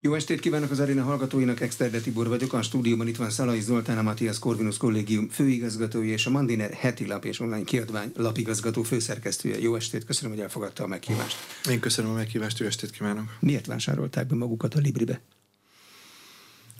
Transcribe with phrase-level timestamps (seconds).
[0.00, 3.98] Jó estét kívánok az aréna hallgatóinak, Exterde Tibor vagyok, a stúdióban itt van Szalai Zoltán,
[3.98, 9.58] a Matthias Corvinus Kollégium főigazgatója és a Mandiner heti lap és online kiadvány lapigazgató főszerkesztője.
[9.58, 11.36] Jó estét, köszönöm, hogy elfogadta a meghívást.
[11.70, 13.36] Én köszönöm a meghívást, jó estét kívánok.
[13.40, 15.20] Miért vásárolták be magukat a Libribe?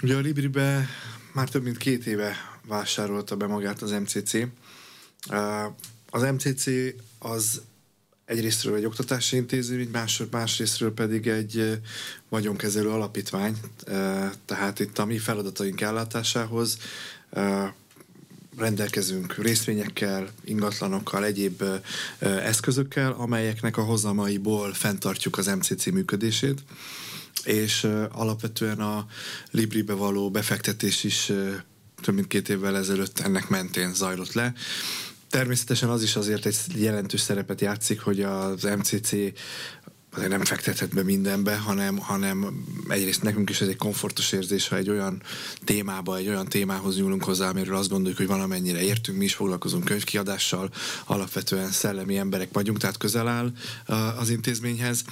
[0.03, 0.87] Ugye a Libribe
[1.33, 4.33] már több mint két éve vásárolta be magát az MCC.
[6.11, 6.67] Az MCC
[7.19, 7.63] az
[8.29, 11.81] egyrésztről egy oktatási intézmény, más, másrésztről pedig egy
[12.29, 13.57] vagyonkezelő alapítvány,
[14.45, 16.79] tehát itt a mi feladataink ellátásához
[18.57, 21.63] rendelkezünk részvényekkel, ingatlanokkal, egyéb
[22.19, 26.63] eszközökkel, amelyeknek a hozamaiból fenntartjuk az MCC működését,
[27.45, 29.07] és alapvetően a
[29.51, 31.33] Libribe való befektetés is
[32.01, 34.53] több mint két évvel ezelőtt ennek mentén zajlott le.
[35.31, 39.13] Természetesen az is azért egy jelentős szerepet játszik, hogy az MCC
[40.19, 44.77] azért nem fektethet be mindenbe, hanem, hanem egyrészt nekünk is ez egy komfortos érzés, ha
[44.77, 45.23] egy olyan
[45.65, 49.85] témába, egy olyan témához nyúlunk hozzá, amiről azt gondoljuk, hogy valamennyire értünk, mi is foglalkozunk
[49.85, 50.71] könyvkiadással,
[51.05, 53.53] alapvetően szellemi emberek vagyunk, tehát közel áll
[54.19, 55.05] az intézményhez,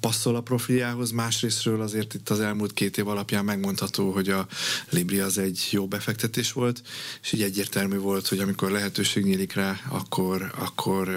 [0.00, 4.46] passzol a profiljához, másrésztről azért itt az elmúlt két év alapján megmondható, hogy a
[4.90, 6.82] Libri az egy jó befektetés volt,
[7.22, 11.08] és így egyértelmű volt, hogy amikor lehetőség nyílik rá, akkor, akkor,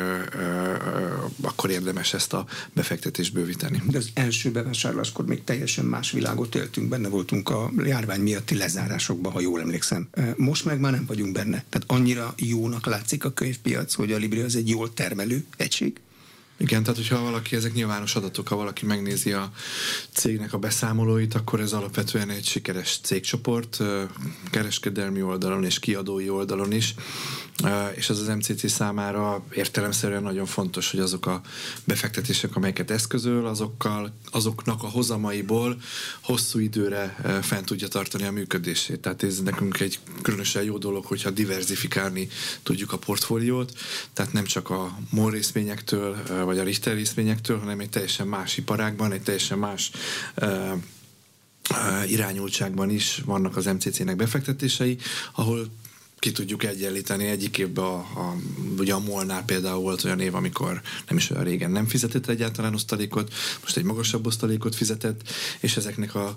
[1.42, 3.82] akkor érdemes ezt a befektetést befektetést bővíteni.
[3.90, 9.32] De az első bevásárláskor még teljesen más világot éltünk, benne voltunk a járvány miatti lezárásokban,
[9.32, 10.10] ha jól emlékszem.
[10.36, 11.64] Most meg már nem vagyunk benne.
[11.70, 16.00] Tehát annyira jónak látszik a könyvpiac, hogy a Libri az egy jól termelő egység?
[16.60, 19.52] Igen, tehát hogyha valaki, ezek nyilvános adatok, ha valaki megnézi a
[20.12, 23.80] cégnek a beszámolóit, akkor ez alapvetően egy sikeres cégcsoport,
[24.52, 26.96] kereskedelmi oldalon és kiadói oldalon is,
[27.96, 31.42] és ez az MCC számára értelemszerűen nagyon fontos, hogy azok a
[31.84, 35.78] befektetések, amelyeket eszközöl, azokkal, azoknak a hozamaiból
[36.22, 39.00] hosszú időre fent tudja tartani a működését.
[39.00, 42.28] Tehát ez nekünk egy különösen jó dolog, hogyha diversifikálni
[42.64, 43.72] tudjuk a portfóliót,
[44.14, 45.36] tehát nem csak a MOL
[46.48, 49.92] vagy a Richter részvényektől, hanem egy teljesen más iparágban, egy teljesen más
[52.08, 54.98] irányultságban is vannak az MCC-nek befektetései,
[55.36, 55.68] ahol
[56.20, 57.26] ki tudjuk egyenlíteni.
[57.26, 58.36] Egyik évben a, a,
[58.78, 62.74] ugye a Molnár például volt olyan év, amikor nem is olyan régen nem fizetett egyáltalán
[62.74, 66.36] osztalékot, most egy magasabb osztalékot fizetett, és ezeknek a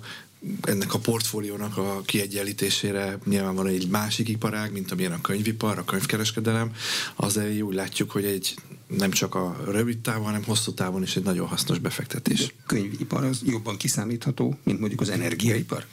[0.62, 6.72] ennek a portfóliónak a kiegyenlítésére van egy másik iparág, mint amilyen a könyvipar, a könyvkereskedelem,
[7.16, 8.54] azért úgy látjuk, hogy egy
[8.96, 12.42] nem csak a rövid távon, hanem hosszú távon is egy nagyon hasznos befektetés.
[12.42, 15.86] A könyvipar az jobban kiszámítható, mint mondjuk az energiaipar.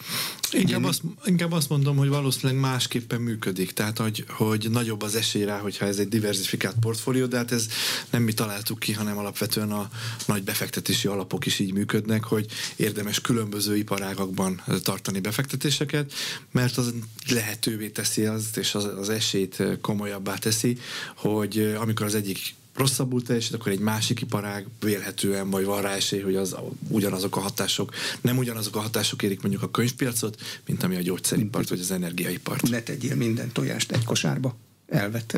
[0.52, 3.72] Inkább azt, inkább azt mondom, hogy valószínűleg másképpen működik.
[3.72, 7.68] Tehát, hogy, hogy nagyobb az esély rá, hogyha ez egy diversifikált portfólió, de hát ez
[8.10, 9.90] nem mi találtuk ki, hanem alapvetően a
[10.26, 16.14] nagy befektetési alapok is így működnek, hogy érdemes különböző iparágakban tartani befektetéseket,
[16.52, 16.94] mert az
[17.30, 20.78] lehetővé teszi azt, és az, az esélyt komolyabbá teszi,
[21.16, 26.22] hogy amikor az egyik rosszabbul teljesít, akkor egy másik iparág vélhetően, vagy van rá esély,
[26.22, 26.56] hogy az
[26.88, 31.70] ugyanazok a hatások, nem ugyanazok a hatások érik mondjuk a könyvpiacot, mint ami a gyógyszeripart,
[31.70, 32.70] vagy az energiaipart.
[32.70, 34.56] Ne tegyél minden tojást egy kosárba.
[34.88, 35.38] Elvet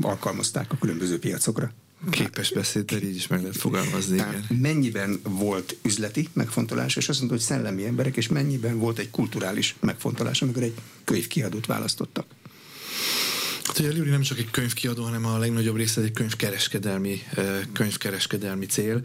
[0.00, 1.72] alkalmazták a különböző piacokra.
[2.10, 4.14] Képes beszéddel így is meg lehet fogalmazni.
[4.14, 4.46] igen.
[4.60, 9.74] Mennyiben volt üzleti megfontolás, és azt mondta, hogy szellemi emberek, és mennyiben volt egy kulturális
[9.80, 12.26] megfontolás, amikor egy könyvkiadót választottak?
[13.66, 17.22] Hát ugye a Libri nem csak egy könyvkiadó, hanem a legnagyobb része egy könyvkereskedelmi,
[17.72, 19.00] könyvkereskedelmi cél.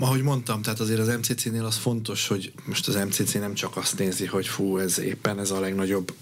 [0.00, 3.98] Ahogy mondtam, tehát azért az MCC-nél az fontos, hogy most az MCC nem csak azt
[3.98, 6.14] nézi, hogy fú, ez éppen ez a legnagyobb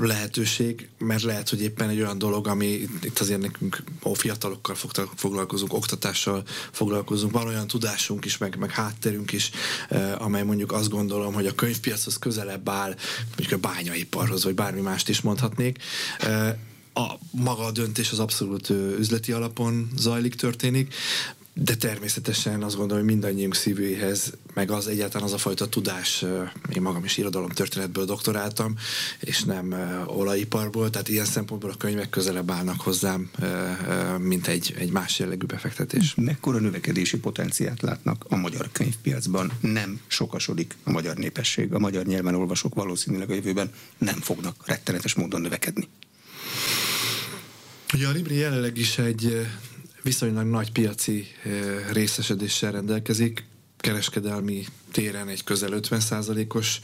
[0.00, 2.66] lehetőség, mert lehet, hogy éppen egy olyan dolog, ami
[3.02, 4.74] itt azért nekünk a fiatalokkal
[5.14, 9.50] foglalkozunk, oktatással foglalkozunk, van olyan tudásunk is, meg, meg hátterünk is,
[10.18, 12.96] amely mondjuk azt gondolom, hogy a könyvpiachoz közelebb áll,
[13.36, 15.78] mondjuk a bányaiparhoz, vagy bármi mást is mondhatnék.
[16.94, 20.94] A maga a döntés az abszolút üzleti alapon zajlik, történik,
[21.58, 26.24] de természetesen azt gondolom, hogy mindannyiunk szívéhez, meg az egyáltalán az a fajta tudás,
[26.74, 28.76] én magam is irodalom történetből doktoráltam,
[29.20, 29.74] és nem
[30.06, 33.30] olajiparból, tehát ilyen szempontból a könyvek közelebb állnak hozzám,
[34.18, 36.14] mint egy, egy más jellegű befektetés.
[36.14, 39.52] Mekkora növekedési potenciát látnak a magyar könyvpiacban?
[39.60, 45.14] Nem sokasodik a magyar népesség, a magyar nyelven olvasók valószínűleg a jövőben nem fognak rettenetes
[45.14, 45.88] módon növekedni.
[47.94, 49.46] Ugye a Libri jelenleg is egy
[50.06, 51.26] viszonylag nagy piaci
[51.92, 53.44] részesedéssel rendelkezik,
[53.76, 56.80] kereskedelmi téren egy közel 50%-os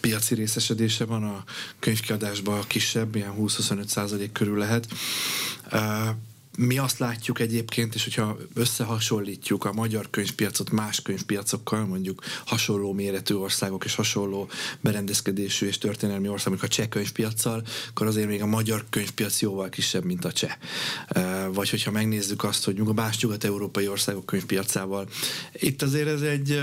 [0.00, 1.44] piaci részesedése van, a
[1.78, 4.86] könyvkiadásban kisebb, ilyen 20-25% körül lehet.
[6.58, 13.34] Mi azt látjuk egyébként, és hogyha összehasonlítjuk a magyar könyvpiacot más könyvpiacokkal, mondjuk hasonló méretű
[13.34, 14.48] országok és hasonló
[14.80, 20.04] berendezkedésű és történelmi országok, a cseh könyvpiacsal, akkor azért még a magyar könyvpiac jóval kisebb,
[20.04, 20.54] mint a cseh.
[21.52, 25.08] Vagy hogyha megnézzük azt, hogy a más nyugat-európai országok könyvpiacával,
[25.52, 26.62] itt azért ez egy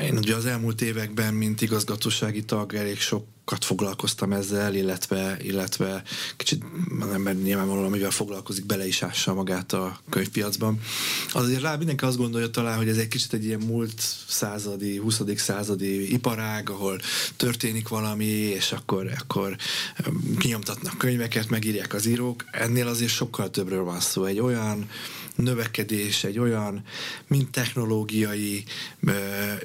[0.00, 6.02] én ugye az elmúlt években, mint igazgatósági tag elég sokat foglalkoztam ezzel, illetve, illetve
[6.36, 6.64] kicsit
[7.00, 10.80] az ember nyilvánvalóan, amivel foglalkozik, bele is ássa magát a könyvpiacban.
[11.32, 15.20] Azért rá mindenki azt gondolja talán, hogy ez egy kicsit egy ilyen múlt századi, 20.
[15.36, 17.00] századi iparág, ahol
[17.36, 19.56] történik valami, és akkor, akkor
[20.38, 22.44] kinyomtatnak könyveket, megírják az írók.
[22.50, 24.24] Ennél azért sokkal többről van szó.
[24.24, 24.88] Egy olyan
[25.36, 26.84] növekedés, egy olyan
[27.26, 28.64] mind technológiai,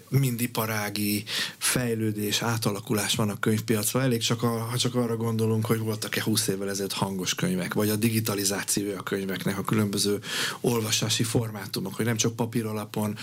[0.09, 1.23] mind iparági
[1.57, 4.01] fejlődés, átalakulás van a könyvpiacban.
[4.01, 7.89] Elég csak, a, ha csak arra gondolunk, hogy voltak-e 20 évvel ezelőtt hangos könyvek, vagy
[7.89, 10.19] a digitalizációja a könyveknek, a különböző
[10.61, 13.17] olvasási formátumok, hogy nem csak papír alapon,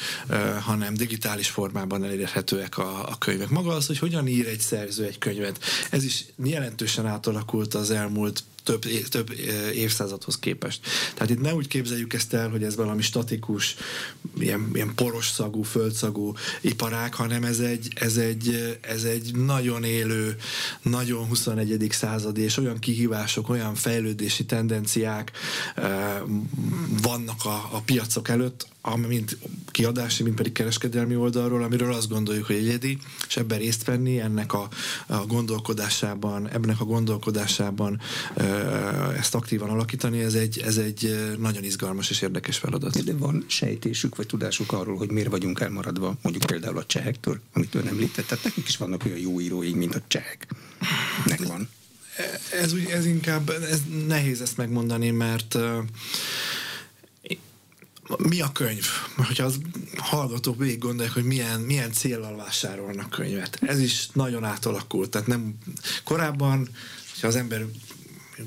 [0.61, 3.49] hanem digitális formában elérhetőek a, a könyvek.
[3.49, 5.59] Maga az, hogy hogyan ír egy szerző egy könyvet,
[5.91, 9.31] ez is jelentősen átalakult az elmúlt több, több
[9.75, 10.81] évszázadhoz képest.
[11.15, 13.77] Tehát itt ne úgy képzeljük ezt el, hogy ez valami statikus,
[14.39, 20.37] ilyen, ilyen poros szagú, földszagú iparág, hanem ez egy, ez, egy, ez egy nagyon élő,
[20.83, 21.87] nagyon 21.
[21.91, 25.31] századi, és olyan kihívások, olyan fejlődési tendenciák
[27.03, 29.39] vannak a, a piacok előtt, mint
[29.71, 32.99] kiadási, mint pedig kereskedelmi oldalról, amiről azt gondoljuk, hogy egyedi,
[33.29, 34.69] és ebben részt venni, ennek a,
[35.07, 38.01] a gondolkodásában, ebben a gondolkodásában
[39.17, 43.05] ezt aktívan alakítani, ez egy, ez egy nagyon izgalmas és érdekes feladat.
[43.05, 47.75] De van sejtésük vagy tudásuk arról, hogy miért vagyunk elmaradva, mondjuk például a csehektől, amit
[47.75, 50.47] ön említett, tehát nekik is vannak olyan jó íróink, mint a csehek.
[51.25, 51.69] Nek van.
[52.53, 55.59] Ez, ez inkább, ez nehéz ezt megmondani, mert
[58.19, 58.87] mi a könyv?
[59.17, 59.59] Hogyha az
[59.97, 63.59] hallgatók végig gondolják, hogy milyen, milyen célral vásárolnak könyvet.
[63.61, 65.11] Ez is nagyon átalakult.
[65.11, 65.55] Tehát nem
[66.05, 66.69] korábban,
[67.13, 67.65] hogyha az ember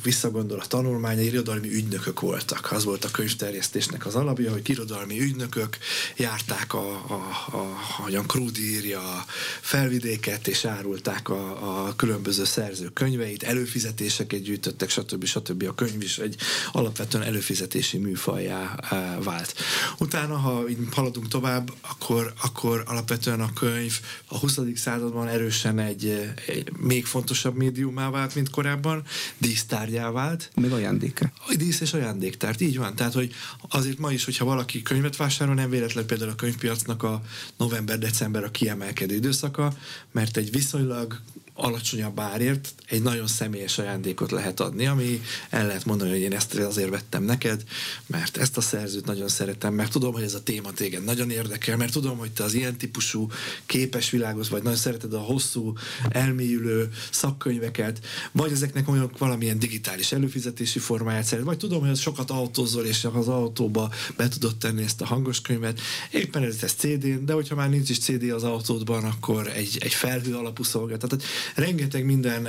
[0.04, 2.72] visszagondol a tanulmánya, irodalmi ügynökök voltak.
[2.72, 5.78] Az volt a könyvterjesztésnek az alapja, hogy irodalmi ügynökök
[6.16, 7.14] járták a, a,
[7.52, 9.26] a hogyan Krúdi írja a
[9.62, 15.26] felvidéket, és árulták a, a különböző szerzők könyveit, előfizetéseket gyűjtöttek, stb.
[15.26, 15.64] stb.
[15.68, 16.36] A könyv is egy
[16.72, 19.54] alapvetően előfizetési műfajjá e, vált.
[19.98, 24.60] Utána, ha így haladunk tovább, akkor, akkor alapvetően a könyv a 20.
[24.76, 29.04] században erősen egy, egy még fontosabb médiumá vált, mint korábban,
[29.38, 30.52] dísztár dísztárgyá vált.
[30.56, 31.32] Még ajándéka.
[31.58, 32.96] Dísz és ajándéktárt, így van.
[32.96, 33.34] Tehát, hogy
[33.70, 37.22] azért ma is, hogyha valaki könyvet vásárol, nem véletlen például a könyvpiacnak a
[37.58, 39.74] november-december a kiemelkedő időszaka,
[40.12, 41.20] mert egy viszonylag
[41.58, 46.54] alacsonyabb árért egy nagyon személyes ajándékot lehet adni, ami el lehet mondani, hogy én ezt
[46.54, 47.64] azért vettem neked,
[48.06, 51.78] mert ezt a szerzőt nagyon szeretem, mert tudom, hogy ez a téma téged nagyon érdekel,
[51.78, 53.28] mert tudom, hogy te az ilyen típusú
[53.66, 55.74] képes világos vagy, nagyon szereted a hosszú,
[56.10, 62.86] elmélyülő szakkönyveket, vagy ezeknek olyan valamilyen digitális előfizetési formáját szeret, vagy tudom, hogy sokat autózol,
[62.86, 65.80] és az autóba be tudod tenni ezt a hangos könyvet,
[66.12, 69.94] éppen ez, ez CD-n, de hogyha már nincs is CD az autódban, akkor egy, egy
[69.94, 71.24] felhő alapú szolgáltat.
[71.56, 72.48] Rengeteg minden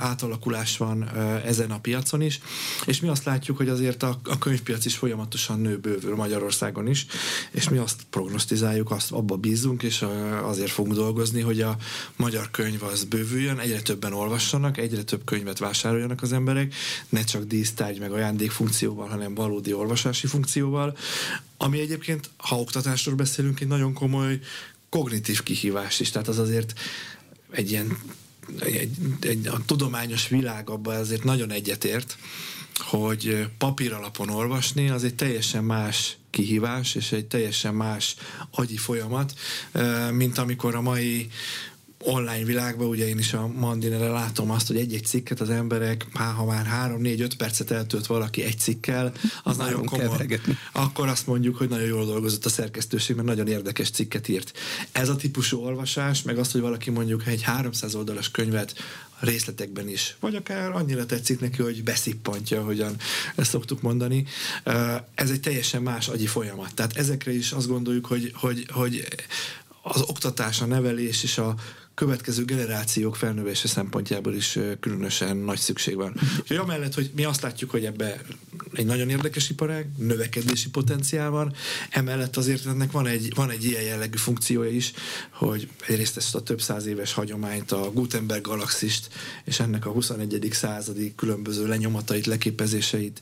[0.00, 1.08] átalakulás van
[1.44, 2.40] ezen a piacon is,
[2.86, 7.06] és mi azt látjuk, hogy azért a, könyvpiac is folyamatosan nő bővül Magyarországon is,
[7.50, 10.04] és mi azt prognosztizáljuk, azt abba bízunk, és
[10.42, 11.76] azért fogunk dolgozni, hogy a
[12.16, 16.74] magyar könyv az bővüljön, egyre többen olvassanak, egyre több könyvet vásároljanak az emberek,
[17.08, 20.96] ne csak dísztárgy meg ajándék funkcióval, hanem valódi olvasási funkcióval,
[21.56, 24.40] ami egyébként, ha oktatásról beszélünk, egy nagyon komoly
[24.88, 26.78] kognitív kihívás is, tehát az azért
[27.50, 27.98] egy ilyen
[28.58, 28.90] egy,
[29.20, 32.16] egy, a tudományos világ abban azért nagyon egyetért,
[32.78, 38.16] hogy papír alapon olvasni az egy teljesen más kihívás, és egy teljesen más
[38.50, 39.34] agyi folyamat,
[40.12, 41.28] mint amikor a mai
[42.04, 46.34] online világban, ugye én is a Mandinere látom azt, hogy egy-egy cikket az emberek, hát
[46.34, 50.40] ha már három-négy-öt percet eltölt valaki egy cikkel, az Már nagyon komoly.
[50.72, 54.52] Akkor azt mondjuk, hogy nagyon jól dolgozott a szerkesztőség, mert nagyon érdekes cikket írt.
[54.92, 58.74] Ez a típusú olvasás, meg azt, hogy valaki mondjuk egy 300 oldalas könyvet
[59.18, 62.96] részletekben is, vagy akár annyira tetszik neki, hogy beszippantja, hogyan
[63.34, 64.24] ezt szoktuk mondani.
[65.14, 66.74] Ez egy teljesen más agyi folyamat.
[66.74, 69.06] Tehát ezekre is azt gondoljuk, hogy, hogy, hogy
[69.82, 71.54] az oktatás, a nevelés és a
[72.00, 76.14] következő generációk felnövése szempontjából is különösen nagy szükség van.
[76.40, 78.20] Úgyhogy amellett, hogy mi azt látjuk, hogy ebbe
[78.72, 81.54] egy nagyon érdekes iparág, növekedési potenciál van,
[81.90, 84.92] emellett azért ennek van egy, van egy ilyen jellegű funkciója is,
[85.30, 89.08] hogy egyrészt ezt a több száz éves hagyományt, a Gutenberg galaxist
[89.44, 90.48] és ennek a 21.
[90.52, 93.20] századi különböző lenyomatait, leképezéseit,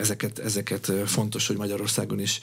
[0.00, 2.40] ezeket, ezeket fontos, hogy Magyarországon is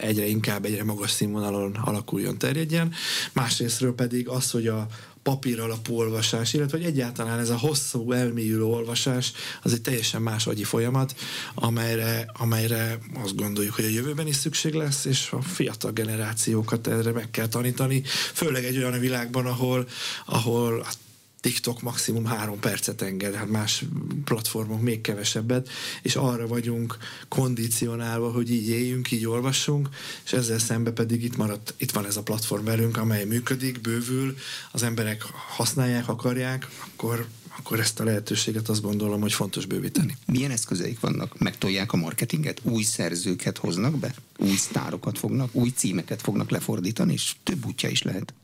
[0.00, 2.92] egyre inkább, egyre magas színvonalon alakuljon, terjedjen.
[3.32, 4.86] Másrésztről pedig az, hogy a,
[5.22, 9.32] papír alapú olvasás, illetve hogy egyáltalán ez a hosszú elmélyülő olvasás
[9.62, 11.14] az egy teljesen más agyi folyamat,
[11.54, 17.12] amelyre, amelyre azt gondoljuk, hogy a jövőben is szükség lesz, és a fiatal generációkat erre
[17.12, 19.86] meg kell tanítani, főleg egy olyan világban, ahol,
[20.26, 20.98] ahol hát
[21.42, 23.84] TikTok maximum három percet enged, hát más
[24.24, 25.68] platformok még kevesebbet,
[26.02, 26.96] és arra vagyunk
[27.28, 29.88] kondicionálva, hogy így éljünk, így olvassunk,
[30.24, 34.36] és ezzel szembe pedig itt maradt, itt van ez a platform velünk, amely működik, bővül,
[34.72, 35.22] az emberek
[35.56, 40.16] használják, akarják, akkor akkor ezt a lehetőséget azt gondolom, hogy fontos bővíteni.
[40.26, 41.38] Milyen eszközeik vannak?
[41.38, 42.60] Megtolják a marketinget?
[42.62, 44.14] Új szerzőket hoznak be?
[44.38, 45.54] Új sztárokat fognak?
[45.54, 47.12] Új címeket fognak lefordítani?
[47.12, 48.34] És több útja is lehet.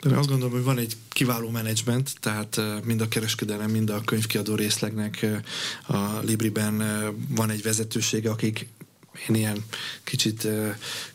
[0.00, 5.26] Azt gondolom, hogy van egy kiváló menedzsment, tehát mind a kereskedelem, mind a könyvkiadó részlegnek
[5.86, 6.82] a Libriben
[7.28, 8.68] van egy vezetősége, akik
[9.28, 9.64] én ilyen
[10.04, 10.48] kicsit,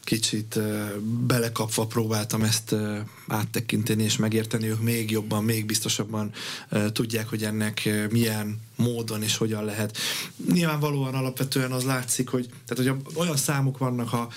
[0.03, 0.59] kicsit
[1.27, 2.75] belekapva próbáltam ezt
[3.27, 6.31] áttekinteni és megérteni, ők még jobban, még biztosabban
[6.91, 9.97] tudják, hogy ennek milyen módon és hogyan lehet.
[10.51, 14.31] Nyilvánvalóan alapvetően az látszik, hogy, tehát, hogy olyan számok vannak, ha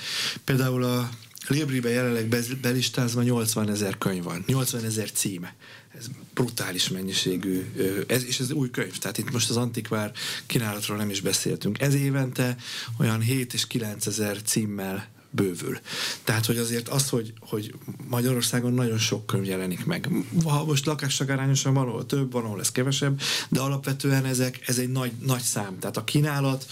[0.44, 1.10] például a
[1.48, 2.28] Libribe jelenleg
[2.60, 5.54] belistázva 80 ezer könyv van, 80 ezer címe.
[5.98, 7.66] Ez brutális mennyiségű,
[8.06, 10.12] ez, és ez új könyv, tehát itt most az antikvár
[10.46, 11.80] kínálatról nem is beszéltünk.
[11.80, 12.56] Ez évente
[12.98, 15.78] olyan 7 és 9 ezer címmel bővül.
[16.24, 17.74] Tehát, hogy azért az, hogy, hogy
[18.08, 20.08] Magyarországon nagyon sok könyv jelenik meg.
[20.44, 24.78] Ha most lakásság arányosan van, ahol több, van, ahol ez kevesebb, de alapvetően ezek, ez
[24.78, 25.78] egy nagy, nagy szám.
[25.78, 26.66] Tehát a kínálat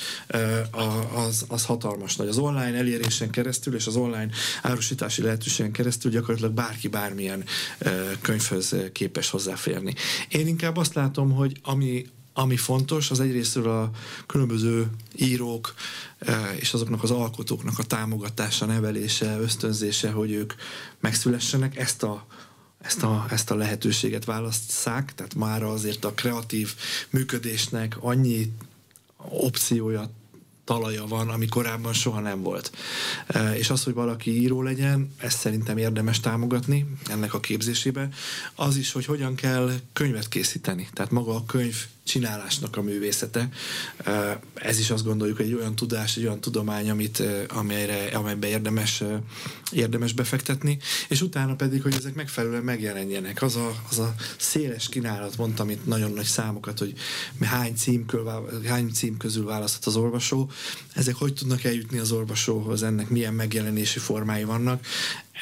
[1.14, 2.28] az, az hatalmas nagy.
[2.28, 4.28] Az online elérésen keresztül és az online
[4.62, 7.44] árusítási lehetőségen keresztül gyakorlatilag bárki bármilyen
[8.20, 9.94] könyvhöz képes hozzáférni.
[10.28, 12.06] Én inkább azt látom, hogy ami,
[12.36, 13.90] ami fontos, az egyrésztről a
[14.26, 15.74] különböző írók
[16.18, 20.52] eh, és azoknak az alkotóknak a támogatása, nevelése, ösztönzése, hogy ők
[21.00, 22.26] megszülessenek, ezt a
[22.84, 26.74] ezt a, ezt a lehetőséget választszák, tehát már azért a kreatív
[27.10, 28.52] működésnek annyi
[29.28, 30.10] opciója
[30.64, 32.72] talaja van, ami korábban soha nem volt.
[33.26, 38.08] E, és az, hogy valaki író legyen, ezt szerintem érdemes támogatni ennek a képzésébe.
[38.54, 40.88] Az is, hogy hogyan kell könyvet készíteni.
[40.92, 43.48] Tehát maga a könyv csinálásnak a művészete.
[44.54, 49.02] Ez is azt gondoljuk, hogy egy olyan tudás, egy olyan tudomány, amit, amelyre, amelybe érdemes,
[49.72, 53.42] érdemes befektetni, és utána pedig, hogy ezek megfelelően megjelenjenek.
[53.42, 56.94] Az a, az a széles kínálat, mondtam itt nagyon nagy számokat, hogy
[57.40, 58.04] hány cím,
[58.66, 60.50] hány cím közül választhat az olvasó,
[60.94, 64.86] ezek hogy tudnak eljutni az olvasóhoz, ennek milyen megjelenési formái vannak.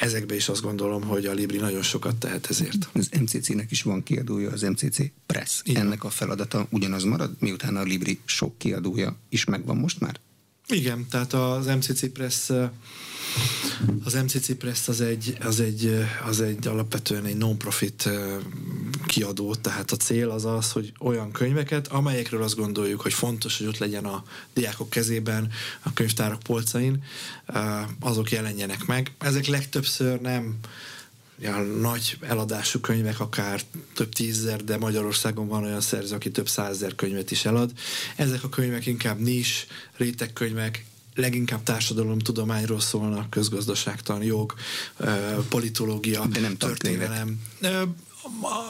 [0.01, 2.89] Ezekbe is azt gondolom, hogy a Libri nagyon sokat tehet ezért.
[2.93, 4.97] Az MCC-nek is van kiadója, az MCC
[5.27, 5.61] Press.
[5.65, 5.87] Igen.
[5.87, 10.21] Ennek a feladata ugyanaz marad, miután a Libri sok kiadója is megvan most már?
[10.73, 12.51] Igen, tehát az MCC Press
[14.05, 18.09] az MCC Press az egy, az egy, az egy alapvetően egy non-profit
[19.07, 23.67] kiadó, tehát a cél az az, hogy olyan könyveket, amelyekről azt gondoljuk, hogy fontos, hogy
[23.67, 24.25] ott legyen a
[24.55, 25.51] diákok kezében,
[25.83, 27.05] a könyvtárak polcain,
[28.01, 29.13] azok jelenjenek meg.
[29.19, 30.59] Ezek legtöbbször nem
[31.43, 33.63] ilyen nagy eladású könyvek, akár
[33.95, 37.71] több tízezer, de Magyarországon van olyan szerző, aki több százezer könyvet is elad.
[38.17, 40.85] Ezek a könyvek inkább nis, rétegkönyvek,
[41.15, 44.55] leginkább társadalomtudományról szólnak, közgazdaságtan, jog,
[45.49, 47.41] politológia, De nem történelem.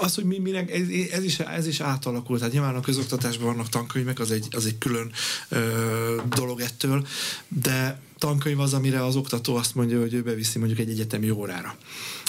[0.01, 2.39] Az, hogy mi, minek, ez, ez, is, ez is átalakult.
[2.39, 5.13] Tehát nyilván a közoktatásban vannak tankönyvek, az egy, az egy külön
[5.49, 7.07] ö, dolog ettől,
[7.49, 11.77] de tankönyv az, amire az oktató azt mondja, hogy ő beviszi mondjuk egy egyetemi órára.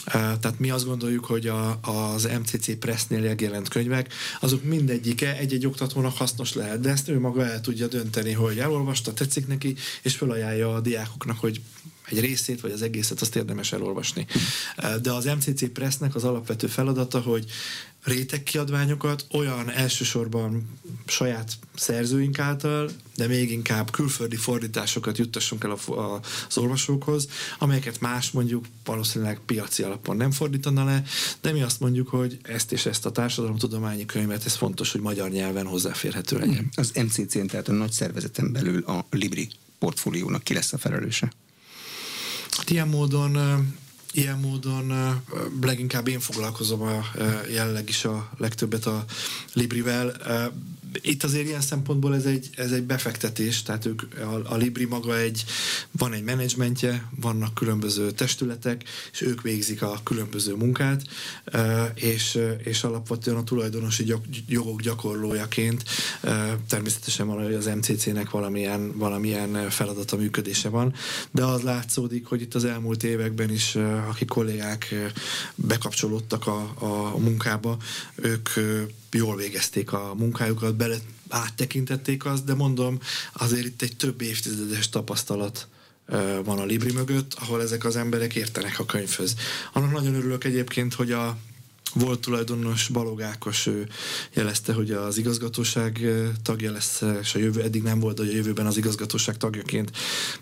[0.05, 6.17] Tehát mi azt gondoljuk, hogy a, az MCC Pressnél megjelent könyvek, azok mindegyike egy-egy oktatónak
[6.17, 10.73] hasznos lehet, de ezt ő maga el tudja dönteni, hogy elolvasta, tetszik neki, és felajánlja
[10.73, 11.61] a diákoknak, hogy
[12.13, 14.25] egy részét, vagy az egészet azt érdemes elolvasni.
[15.01, 17.45] De az MCC Pressnek az alapvető feladata, hogy
[18.03, 26.21] rétegkiadványokat olyan elsősorban saját szerzőink által, de még inkább külföldi fordításokat juttassunk el a, a,
[26.47, 27.27] az olvasókhoz,
[27.59, 31.03] amelyeket más mondjuk valószínűleg piaci alapon nem fordítana le,
[31.41, 35.29] de mi azt mondjuk, hogy ezt és ezt a társadalomtudományi könyvet, ez fontos, hogy magyar
[35.29, 36.69] nyelven hozzáférhető legyen.
[36.75, 41.31] Az MCC-n, tehát a nagy szervezeten belül a Libri portfóliónak ki lesz a felelőse?
[42.73, 43.37] Ilyen módon
[44.13, 44.93] ilyen módon
[45.61, 47.05] leginkább én foglalkozom a,
[47.51, 49.05] jelenleg is a legtöbbet a
[49.53, 50.15] Librivel.
[51.01, 55.17] Itt azért ilyen szempontból ez egy, ez egy befektetés, tehát ők, a, a Libri maga
[55.17, 55.43] egy,
[55.91, 61.01] van egy menedzsmentje, vannak különböző testületek, és ők végzik a különböző munkát,
[61.95, 64.13] és, és alapvetően a tulajdonosi
[64.47, 65.83] jogok gyakorlójaként
[66.67, 70.93] természetesen van, az MCC-nek valamilyen, valamilyen feladata működése van,
[71.31, 73.77] de az látszódik, hogy itt az elmúlt években is,
[74.09, 74.95] akik kollégák
[75.55, 77.77] bekapcsolódtak a, a munkába,
[78.15, 78.49] ők
[79.11, 80.97] jól végezték a munkájukat, bele
[81.29, 82.99] áttekintették azt, de mondom,
[83.33, 85.67] azért itt egy több évtizedes tapasztalat
[86.43, 89.35] van a Libri mögött, ahol ezek az emberek értenek a könyvhöz.
[89.73, 91.37] Annak nagyon örülök egyébként, hogy a
[91.93, 93.87] volt tulajdonos Balog Ákos, ő
[94.33, 96.07] jelezte, hogy az igazgatóság
[96.43, 99.91] tagja lesz, és a jövő, eddig nem volt, hogy a jövőben az igazgatóság tagjaként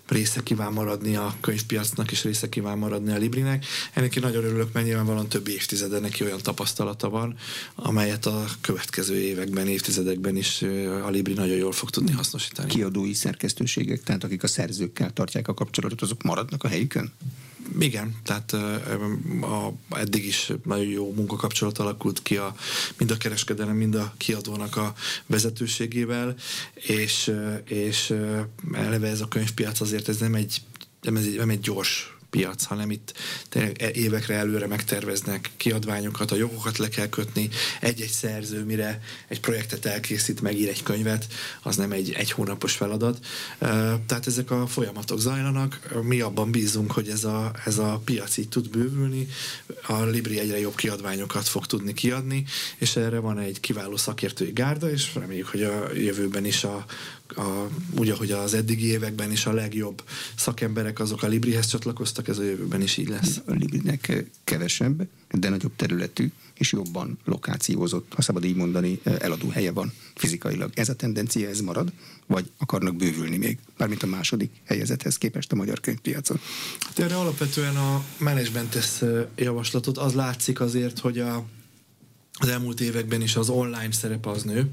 [0.07, 3.65] része kíván maradni a könyvpiacnak, és része kíván maradni a Librinek.
[3.93, 7.35] Ennek én nagyon örülök, mert nyilvánvalóan több évtizede neki olyan tapasztalata van,
[7.75, 10.61] amelyet a következő években, évtizedekben is
[11.05, 12.69] a Libri nagyon jól fog tudni hasznosítani.
[12.69, 17.11] Kiadói szerkesztőségek, tehát akik a szerzőkkel tartják a kapcsolatot, azok maradnak a helyükön?
[17.79, 18.53] Igen, tehát
[19.41, 22.55] a, eddig is nagyon jó munkakapcsolat alakult ki a,
[22.97, 24.93] mind a kereskedelem, mind a kiadónak a
[25.25, 26.35] vezetőségével,
[26.73, 27.31] és,
[27.65, 28.13] és
[28.71, 30.61] eleve ez a könyvpiac azért ez nem egy,
[31.01, 33.13] nem, ez egy, nem egy gyors piac, hanem itt
[33.49, 37.49] tényleg évekre előre megterveznek kiadványokat, a jogokat le kell kötni.
[37.79, 41.27] Egy-egy szerző, mire egy projektet elkészít, megír egy könyvet,
[41.61, 43.25] az nem egy egy hónapos feladat.
[44.05, 46.01] Tehát ezek a folyamatok zajlanak.
[46.01, 49.27] Mi abban bízunk, hogy ez a, ez a piac így tud bővülni,
[49.87, 52.45] a Libri egyre jobb kiadványokat fog tudni kiadni,
[52.77, 56.85] és erre van egy kiváló szakértői gárda, és reméljük, hogy a jövőben is a
[57.37, 60.03] a, úgy, ahogy az eddigi években is a legjobb
[60.35, 63.41] szakemberek azok a Librihez csatlakoztak, ez a jövőben is így lesz.
[63.45, 69.71] A Librinek kevesebb, de nagyobb területű és jobban lokációzott, ha szabad így mondani, eladó helye
[69.71, 70.71] van fizikailag.
[70.73, 71.91] Ez a tendencia, ez marad,
[72.27, 76.39] vagy akarnak bővülni még, mármint a második helyezethez képest a magyar könyvpiacon?
[76.79, 79.03] Hát erre alapvetően a menedzsment tesz
[79.35, 79.97] javaslatot.
[79.97, 81.45] Az látszik azért, hogy a,
[82.33, 84.71] az elmúlt években is az online szerep az nő,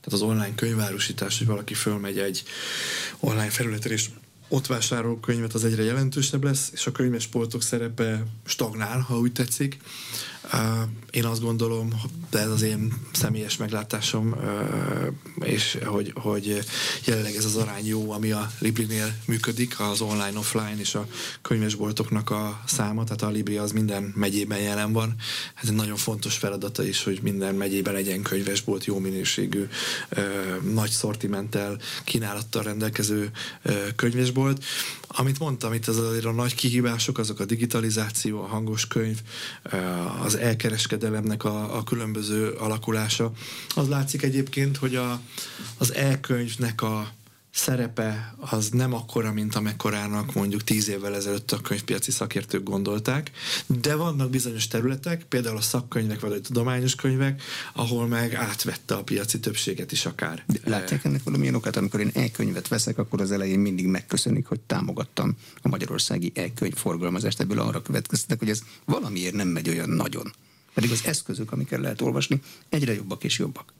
[0.00, 2.42] tehát az online könyvárusítás, hogy valaki fölmegy egy
[3.20, 4.08] online felületre, és
[4.48, 9.76] ott vásárol könyvet, az egyre jelentősebb lesz, és a könyvespoltok szerepe stagnál, ha úgy tetszik.
[11.10, 11.88] Én azt gondolom,
[12.30, 14.36] de ez az én személyes meglátásom,
[15.40, 16.58] és hogy, hogy
[17.04, 21.06] jelenleg ez az arány jó, ami a Librinél működik, az online, offline és a
[21.42, 25.14] könyvesboltoknak a száma, tehát a Libri az minden megyében jelen van.
[25.62, 29.68] Ez egy nagyon fontos feladata is, hogy minden megyében legyen könyvesbolt, jó minőségű,
[30.72, 33.30] nagy szortimenttel, kínálattal rendelkező
[33.96, 34.64] könyvesbolt.
[35.06, 39.18] Amit mondtam, itt az azért a nagy kihívások, azok a digitalizáció, a hangos könyv,
[40.22, 43.32] az elkereskedelemnek a, a különböző alakulása.
[43.74, 45.20] Az látszik egyébként, hogy a,
[45.78, 47.08] az elkönyvnek a
[47.52, 53.30] szerepe az nem akkora, mint amekkorának mondjuk tíz évvel ezelőtt a könyvpiaci szakértők gondolták,
[53.66, 59.02] de vannak bizonyos területek, például a szakkönyvek vagy a tudományos könyvek, ahol meg átvette a
[59.02, 60.44] piaci többséget is akár.
[60.64, 65.36] Látják ennek valamilyen okát, amikor én e-könyvet veszek, akkor az elején mindig megköszönik, hogy támogattam
[65.62, 70.32] a magyarországi e-könyv forgalmazást, ebből arra következtek, hogy ez valamiért nem megy olyan nagyon.
[70.74, 73.72] Pedig az eszközök, amikkel lehet olvasni, egyre jobbak és jobbak.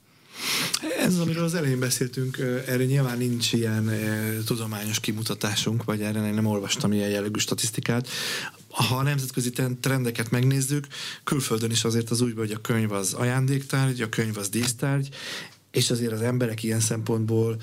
[0.99, 3.91] Ez, amiről az elején beszéltünk, erre nyilván nincs ilyen
[4.45, 8.07] tudományos kimutatásunk, vagy erre nem olvastam ilyen jellegű statisztikát.
[8.67, 10.87] Ha a nemzetközi trendeket megnézzük,
[11.23, 15.09] külföldön is azért az úgy, hogy a könyv az ajándéktárgy, a könyv az dísztárgy,
[15.71, 17.61] és azért az emberek ilyen szempontból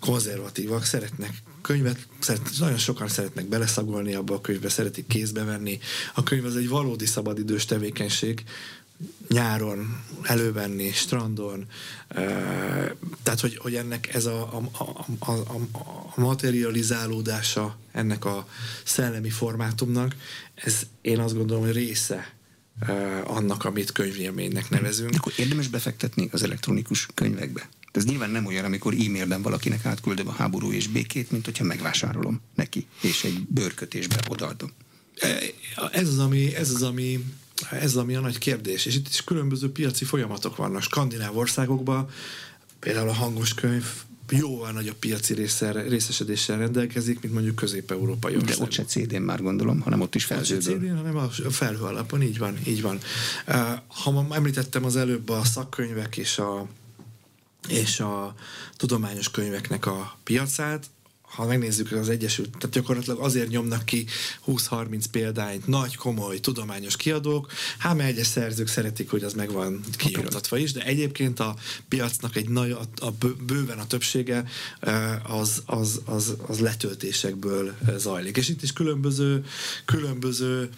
[0.00, 5.78] konzervatívak, szeretnek könyvet, szeret, nagyon sokan szeretnek beleszagolni abba a könyvbe, szeretik kézbe venni.
[6.14, 8.44] A könyv az egy valódi szabadidős tevékenység,
[9.28, 11.66] nyáron elővenni, strandon,
[13.22, 14.84] tehát hogy, hogy ennek ez a, a,
[15.18, 15.54] a, a,
[16.14, 18.48] a materializálódása ennek a
[18.84, 20.16] szellemi formátumnak,
[20.54, 22.34] ez én azt gondolom, hogy része
[23.24, 25.14] annak, amit könyvélménynek nevezünk.
[25.16, 27.68] Akkor érdemes befektetni az elektronikus könyvekbe.
[27.92, 32.40] Ez nyilván nem olyan, amikor e-mailben valakinek átküldöm a háború és békét, mint hogyha megvásárolom
[32.54, 34.70] neki, és egy bőrkötésbe odaadom.
[35.92, 37.24] Ez az, ami, ez az, ami
[37.70, 38.86] ez ami a nagy kérdés.
[38.86, 40.82] És itt is különböző piaci folyamatok vannak.
[40.82, 42.08] Skandináv országokban
[42.78, 43.84] például a hangos könyv
[44.30, 48.56] jóval nagyobb piaci részsel, részesedéssel rendelkezik, mint mondjuk közép-európai országok.
[48.56, 50.56] De ott se CD-n már gondolom, hanem ott is felhő.
[50.56, 52.98] Ott se CD-n, hanem a felhő alapon, így van, így van.
[53.86, 56.66] Ha ma említettem az előbb a szakkönyvek és a,
[57.68, 58.34] és a
[58.76, 60.90] tudományos könyveknek a piacát,
[61.30, 64.06] ha megnézzük az Egyesült, tehát gyakorlatilag azért nyomnak ki
[64.46, 69.80] 20-30 példányt nagy, komoly, tudományos kiadók, hát mert egyes szerzők szeretik, hogy az meg van
[70.52, 71.56] is, de egyébként a
[71.88, 73.10] piacnak egy nagy, a, a
[73.46, 74.44] bőven a többsége
[75.22, 78.36] az, az, az, az letöltésekből zajlik.
[78.36, 79.44] És itt is különböző,
[79.84, 80.70] különböző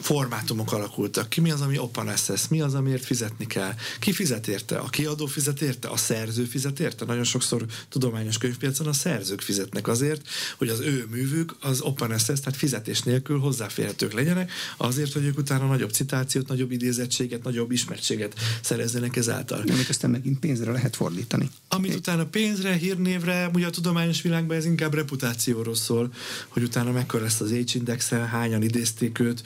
[0.00, 3.74] formátumok alakultak ki, mi az, ami open access, mi az, amiért fizetni kell.
[3.98, 4.76] Ki fizet érte?
[4.76, 5.88] A kiadó fizet érte?
[5.88, 7.04] A szerző fizet érte?
[7.04, 12.40] Nagyon sokszor tudományos könyvpiacon a szerzők fizetnek azért, hogy az ő művük az open access,
[12.40, 18.34] tehát fizetés nélkül hozzáférhetők legyenek, azért, hogy ők utána nagyobb citációt, nagyobb idézettséget, nagyobb ismertséget
[18.62, 19.58] szerezzenek ezáltal.
[19.58, 21.50] Amit aztán megint pénzre lehet fordítani.
[21.68, 26.12] Amit utána pénzre, hírnévre, ugye a tudományos világban ez inkább reputációról szól,
[26.48, 29.42] hogy utána mekkora lesz az H-indexel, hányan idézték keresték őt,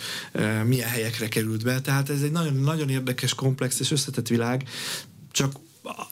[0.66, 1.80] milyen helyekre került be.
[1.80, 4.68] Tehát ez egy nagyon, nagyon érdekes, komplex és összetett világ,
[5.30, 5.52] csak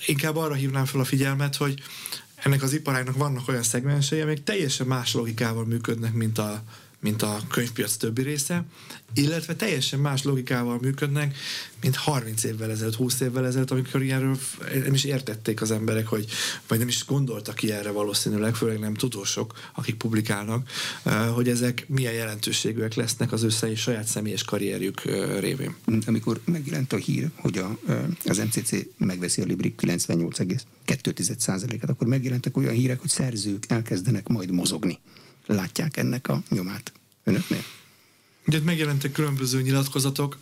[0.07, 1.83] inkább arra hívnám fel a figyelmet, hogy
[2.37, 6.63] ennek az iparágnak vannak olyan szegmensei, amik teljesen más logikával működnek, mint a,
[7.07, 8.65] mint a könyvpiac többi része,
[9.15, 11.37] illetve teljesen más logikával működnek,
[11.81, 14.39] mint 30 évvel ezelőtt, 20 évvel ezelőtt, amikor ilyenről
[14.83, 16.27] nem is értették az emberek, hogy,
[16.69, 20.69] vagy nem is gondoltak ilyenre valószínűleg, főleg nem tudósok, akik publikálnak,
[21.35, 25.03] hogy ezek milyen jelentőségűek lesznek az ő saját személyes karrierjük
[25.41, 25.75] révén.
[26.07, 27.79] Amikor megjelent a hír, hogy a,
[28.25, 34.99] az MCC megveszi a Libri 98,2%-et, akkor megjelentek olyan hírek, hogy szerzők elkezdenek majd mozogni.
[35.47, 36.93] Látják ennek a nyomát
[37.25, 37.63] önöknél?
[38.47, 40.39] Ugye megjelentek különböző nyilatkozatok,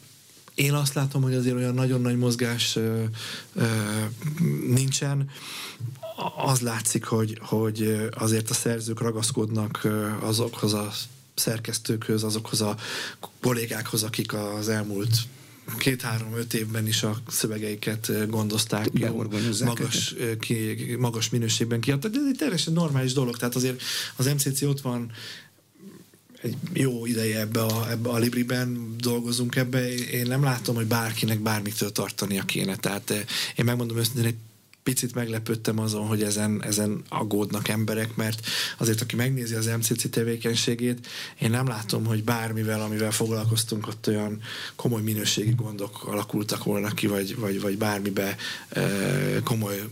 [0.55, 3.05] én azt látom, hogy azért olyan nagyon nagy mozgás ö,
[3.55, 3.67] ö,
[4.67, 5.31] nincsen.
[6.37, 9.89] Az látszik, hogy, hogy azért a szerzők ragaszkodnak
[10.21, 10.93] azokhoz a
[11.35, 12.77] szerkesztőkhöz, azokhoz a
[13.41, 15.17] kollégákhoz, akik az elmúlt
[15.79, 18.89] két-három-öt évben is a szövegeiket gondozták,
[19.65, 23.83] magas, ki, magas minőségben kiadtak, ez egy teljesen normális dolog, tehát azért
[24.17, 25.11] az MCC ott van
[26.43, 31.39] egy jó ideje ebbe a, ebbe a Libriben dolgozunk ebbe, én nem látom, hogy bárkinek
[31.39, 32.77] bármitől tartania kéne.
[32.77, 33.25] Tehát eh,
[33.57, 34.37] én megmondom őszintén, egy
[34.85, 38.47] picit meglepődtem azon, hogy ezen, ezen aggódnak emberek, mert
[38.79, 41.07] azért, aki megnézi az MCC tevékenységét,
[41.41, 44.41] én nem látom, hogy bármivel, amivel foglalkoztunk, ott olyan
[44.77, 48.37] komoly minőségi gondok alakultak volna ki, vagy, vagy, vagy bármibe
[48.69, 48.83] e,
[49.45, 49.83] komoly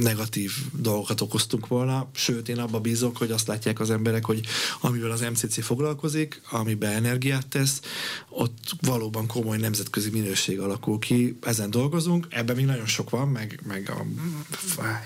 [0.00, 4.40] negatív dolgokat okoztunk volna, sőt én abba bízok, hogy azt látják az emberek, hogy
[4.80, 7.80] amivel az MCC foglalkozik, amiben energiát tesz,
[8.28, 13.60] ott valóban komoly nemzetközi minőség alakul ki, ezen dolgozunk, ebben még nagyon sok van, meg,
[13.66, 14.04] meg a,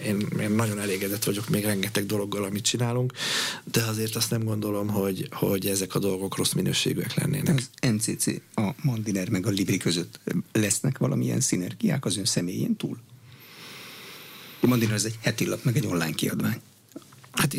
[0.05, 3.13] én, én nagyon elégedett vagyok még rengeteg dologgal, amit csinálunk,
[3.65, 7.57] de azért azt nem gondolom, hogy, hogy ezek a dolgok rossz minőségűek lennének.
[7.57, 10.21] Az MCC, a Mandiner meg a Libri között
[10.53, 12.99] lesznek valamilyen szinergiák az ön személyén túl?
[14.69, 16.61] Mandiner ez egy heti lap, meg egy online kiadvány.
[17.33, 17.57] Hát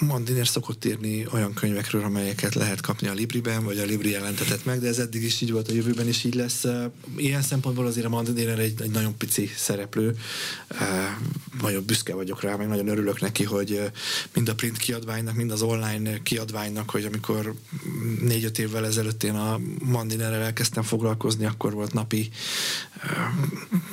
[0.00, 4.80] Mandiner szokott írni olyan könyvekről, amelyeket lehet kapni a Libriben, vagy a Libri jelentetett meg,
[4.80, 6.64] de ez eddig is így volt, a jövőben is így lesz.
[7.16, 10.16] Ilyen szempontból azért a Mandiner egy, egy nagyon pici szereplő.
[11.60, 13.90] Nagyon büszke vagyok rá, meg nagyon örülök neki, hogy
[14.34, 17.54] mind a print kiadványnak, mind az online kiadványnak, hogy amikor
[18.20, 22.30] négy-öt évvel ezelőtt én a Mandinerrel elkezdtem foglalkozni, akkor volt napi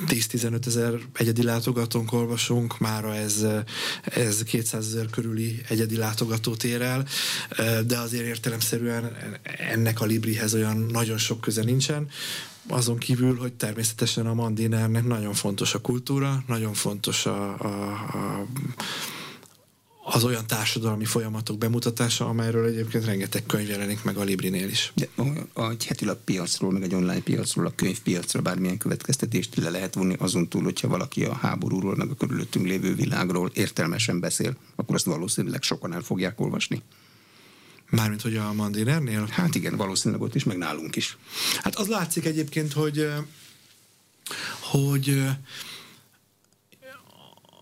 [0.06, 3.46] 10-15 ezer egyedi látogatónk olvasunk, mára ez,
[4.04, 7.06] ez 200 ezer körüli egyedi látogatót ér el,
[7.86, 9.16] de azért értelemszerűen
[9.70, 12.08] ennek a Librihez olyan nagyon sok köze nincsen.
[12.68, 18.46] Azon kívül, hogy természetesen a Mandinernek nagyon fontos a kultúra, nagyon fontos a, a, a
[20.12, 24.92] az olyan társadalmi folyamatok bemutatása, amelyről egyébként rengeteg könyv jelenik meg a Librinél is.
[24.94, 25.08] De
[25.54, 30.14] a, egy heti piacról, meg egy online piacról, a könyvpiacra bármilyen következtetést le lehet vonni
[30.18, 35.04] azon túl, hogyha valaki a háborúról, meg a körülöttünk lévő világról értelmesen beszél, akkor azt
[35.04, 36.82] valószínűleg sokan el fogják olvasni.
[37.90, 39.26] Mármint, hogy a Mandinernél?
[39.30, 41.16] Hát igen, valószínűleg ott is, meg nálunk is.
[41.62, 43.08] Hát az látszik egyébként, hogy
[44.60, 45.22] hogy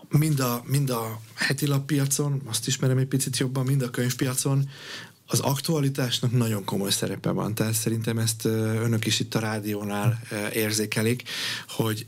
[0.09, 4.69] mind a, mind a heti lappiacon, azt ismerem egy picit jobban, mind a könyvpiacon,
[5.25, 10.21] az aktualitásnak nagyon komoly szerepe van, tehát szerintem ezt önök is itt a rádiónál
[10.53, 11.23] érzékelik,
[11.67, 12.05] hogy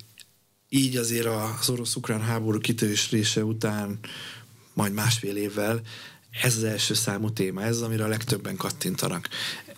[0.69, 3.99] így azért az orosz-ukrán háború kitörése után
[4.73, 5.81] majd másfél évvel
[6.41, 9.29] ez az első számú téma, ez amire a legtöbben kattintanak.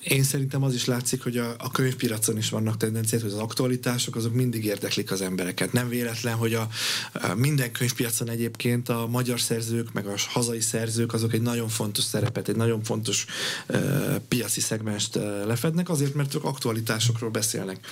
[0.04, 4.16] Én szerintem az is látszik, hogy a, a könyvpiacon is vannak tendenciák, hogy az aktualitások
[4.16, 5.72] azok mindig érdeklik az embereket.
[5.72, 6.68] Nem véletlen, hogy a,
[7.13, 12.04] a minden könyvpiacon egyébként a magyar szerzők, meg a hazai szerzők azok egy nagyon fontos
[12.04, 13.26] szerepet, egy nagyon fontos
[13.70, 17.88] uh, piaci szegmest uh, lefednek, azért, mert ők aktualitásokról beszélnek.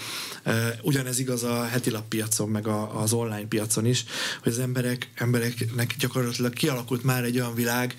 [0.45, 4.05] Uh, ugyanez igaz a heti lappiacon, meg a, az online piacon is,
[4.43, 7.95] hogy az emberek, embereknek gyakorlatilag kialakult már egy olyan világ,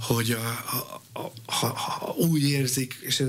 [0.00, 0.78] hogy a,
[1.12, 3.24] a, a, úgy érzik, és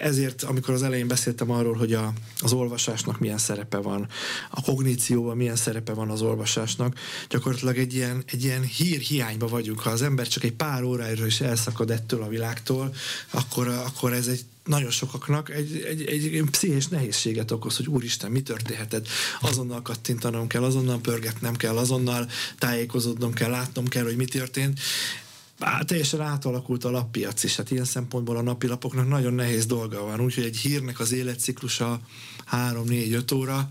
[0.00, 4.08] ezért, amikor az elején beszéltem arról, hogy a, az olvasásnak milyen szerepe van,
[4.50, 9.80] a kognícióban milyen szerepe van az olvasásnak, gyakorlatilag egy ilyen, egy ilyen hír hiányba vagyunk.
[9.80, 12.94] Ha az ember csak egy pár óráira is elszakad ettől a világtól,
[13.30, 18.42] akkor, akkor ez egy nagyon sokaknak egy, egy, egy pszichés nehézséget okoz, hogy úristen, mi
[18.42, 19.08] történhetett,
[19.40, 24.80] azonnal kattintanom kell, azonnal pörgetnem kell, azonnal tájékozódnom kell, látnom kell, hogy mi történt
[25.60, 30.20] Á, teljesen átalakult a lappiac is, hát ilyen szempontból a napilapoknak nagyon nehéz dolga van,
[30.20, 32.00] úgyhogy egy hírnek az életciklusa
[32.52, 33.68] 3-4-5 óra,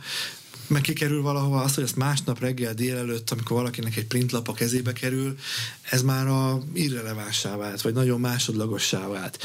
[0.68, 4.94] meg kikerül valahova az, hogy ezt másnap reggel délelőtt, amikor valakinek egy printlap a kezébe
[4.94, 5.38] kerül,
[5.82, 9.44] ez már a irrelevánsá vált, vagy nagyon másodlagossá vált.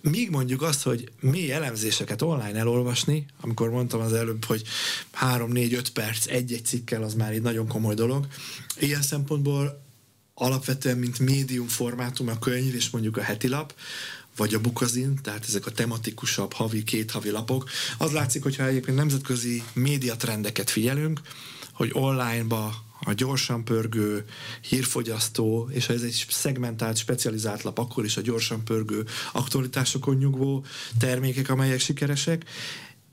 [0.00, 4.62] Míg mondjuk azt, hogy mély elemzéseket online elolvasni, amikor mondtam az előbb, hogy
[5.20, 8.26] 3-4-5 perc egy-egy cikkel, az már egy nagyon komoly dolog.
[8.78, 9.88] Ilyen szempontból
[10.40, 13.74] alapvetően, mint médium formátum a könyv és mondjuk a heti lap,
[14.36, 17.70] vagy a bukazin, tehát ezek a tematikusabb havi, két havi lapok.
[17.98, 21.20] Az látszik, hogyha egyébként nemzetközi médiatrendeket figyelünk,
[21.72, 24.24] hogy online-ba a gyorsan pörgő
[24.68, 30.64] hírfogyasztó, és ez egy szegmentált, specializált lap, akkor is a gyorsan pörgő aktualitásokon nyugvó
[30.98, 32.44] termékek, amelyek sikeresek,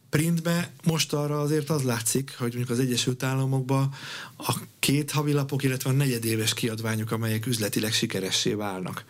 [0.10, 3.94] printbe most arra azért az látszik, hogy mondjuk az Egyesült Államokban
[4.38, 9.06] a két havilapok, illetve a negyedéves kiadványok, amelyek üzletileg sikeressé válnak.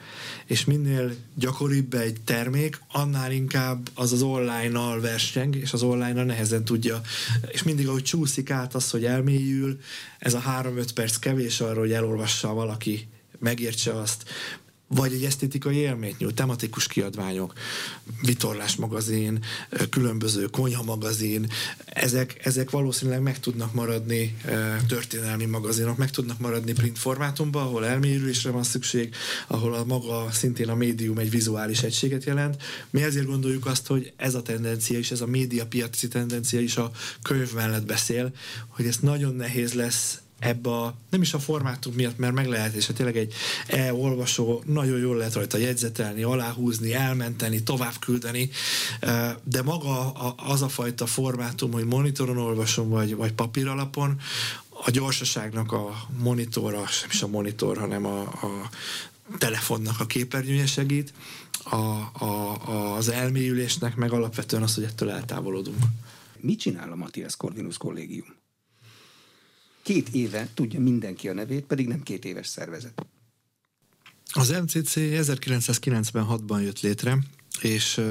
[0.45, 6.65] És minél gyakoribb egy termék, annál inkább az az online-nal verseng, és az online-nal nehezen
[6.65, 7.01] tudja,
[7.51, 9.79] és mindig ahogy csúszik át az, hogy elmélyül,
[10.19, 13.07] ez a három-öt perc kevés arra, hogy elolvassa valaki
[13.39, 14.23] megértse azt,
[14.87, 17.53] vagy egy esztétikai élményt nyújt, tematikus kiadványok,
[18.21, 19.43] vitorlás magazin,
[19.89, 21.47] különböző konyha magazin,
[21.85, 24.37] ezek, ezek valószínűleg meg tudnak maradni
[24.87, 29.15] történelmi magazinok, meg tudnak maradni print formátumban, ahol elmélyülésre van szükség,
[29.47, 32.63] ahol a maga szintén a médium egy vizuális egységet jelent.
[32.89, 36.91] Mi ezért gondoljuk azt, hogy ez a tendencia is, ez a médiapiaci tendencia is a
[37.21, 38.31] könyv mellett beszél,
[38.67, 42.73] hogy ez nagyon nehéz lesz ebbe a, nem is a formátum miatt, mert meg lehet,
[42.73, 43.33] és hát tényleg egy
[43.67, 48.49] e-olvasó nagyon jól lehet rajta jegyzetelni, aláhúzni, elmenteni, tovább küldeni,
[49.43, 54.19] de maga az a fajta formátum, hogy monitoron olvasom, vagy, vagy papír alapon,
[54.69, 58.69] a gyorsaságnak a monitorra, nem is a monitor, hanem a, a
[59.37, 61.13] telefonnak a képernyője segít,
[61.63, 61.75] a,
[62.25, 65.83] a, az elmélyülésnek meg alapvetően az, hogy ettől eltávolodunk.
[66.39, 68.36] Mit csinál a Matthias Corvinus kollégium?
[69.87, 73.05] Két éve tudja mindenki a nevét, pedig nem két éves szervezet.
[74.33, 77.17] Az MCC 1996-ban jött létre,
[77.61, 78.01] és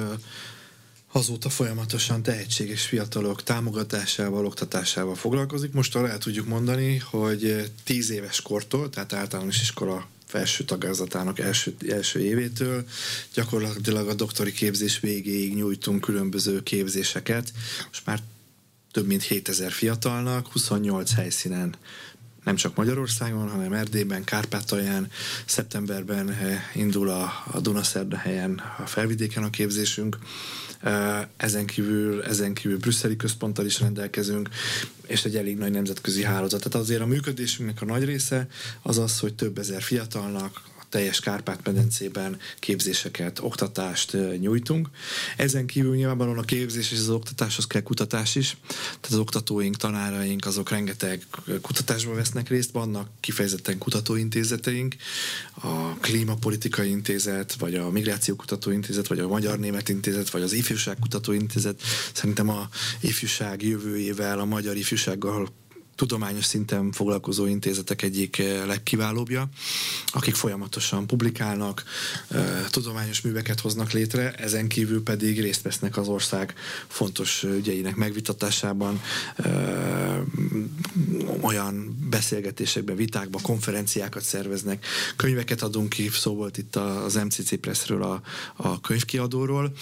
[1.13, 5.73] azóta folyamatosan tehetséges fiatalok támogatásával, oktatásával foglalkozik.
[5.73, 11.75] Most arra el tudjuk mondani, hogy 10 éves kortól, tehát általános iskola felső tagázatának első,
[11.89, 12.87] első évétől
[13.35, 17.53] gyakorlatilag a doktori képzés végéig nyújtunk különböző képzéseket.
[17.87, 18.23] Most már
[18.97, 21.75] több mint 7000 fiatalnak, 28 helyszínen
[22.45, 25.11] nem csak Magyarországon, hanem Erdélyben, Kárpátalján,
[25.47, 30.19] szeptemberben eh, indul a, a Dunaszerda helyen, a felvidéken a képzésünk,
[30.81, 34.49] eh, ezen kívül, ezen kívül brüsszeli központtal is rendelkezünk,
[35.07, 36.63] és egy elég nagy nemzetközi hálózat.
[36.63, 38.49] Tehát azért a működésünknek a nagy része
[38.83, 40.63] az az, hogy több ezer fiatalnak,
[40.97, 44.89] teljes Kárpát-medencében képzéseket, oktatást nyújtunk.
[45.37, 50.47] Ezen kívül nyilvánvalóan a képzés és az oktatáshoz kell kutatás is, tehát az oktatóink, tanáraink,
[50.47, 51.27] azok rengeteg
[51.61, 54.95] kutatásba vesznek részt, vannak kifejezetten kutatóintézeteink,
[55.55, 60.97] a Klímapolitikai Intézet, vagy a Migráció Kutatóintézet, vagy a Magyar Német Intézet, vagy az Ifjúság
[60.99, 61.83] Kutatóintézet.
[62.13, 62.69] Szerintem a
[63.01, 65.49] ifjúság jövőjével, a magyar ifjúsággal
[65.97, 69.49] tudományos szinten foglalkozó intézetek egyik eh, legkiválóbbja,
[70.07, 71.83] akik folyamatosan publikálnak,
[72.29, 76.55] eh, tudományos műveket hoznak létre, ezen kívül pedig részt vesznek az ország
[76.87, 79.01] fontos ügyeinek megvitatásában,
[79.37, 80.19] eh,
[81.41, 88.23] olyan beszélgetésekben, vitákban, konferenciákat szerveznek, könyveket adunk ki, szó volt itt az MCC Pressről a,
[88.57, 89.73] a könyvkiadóról,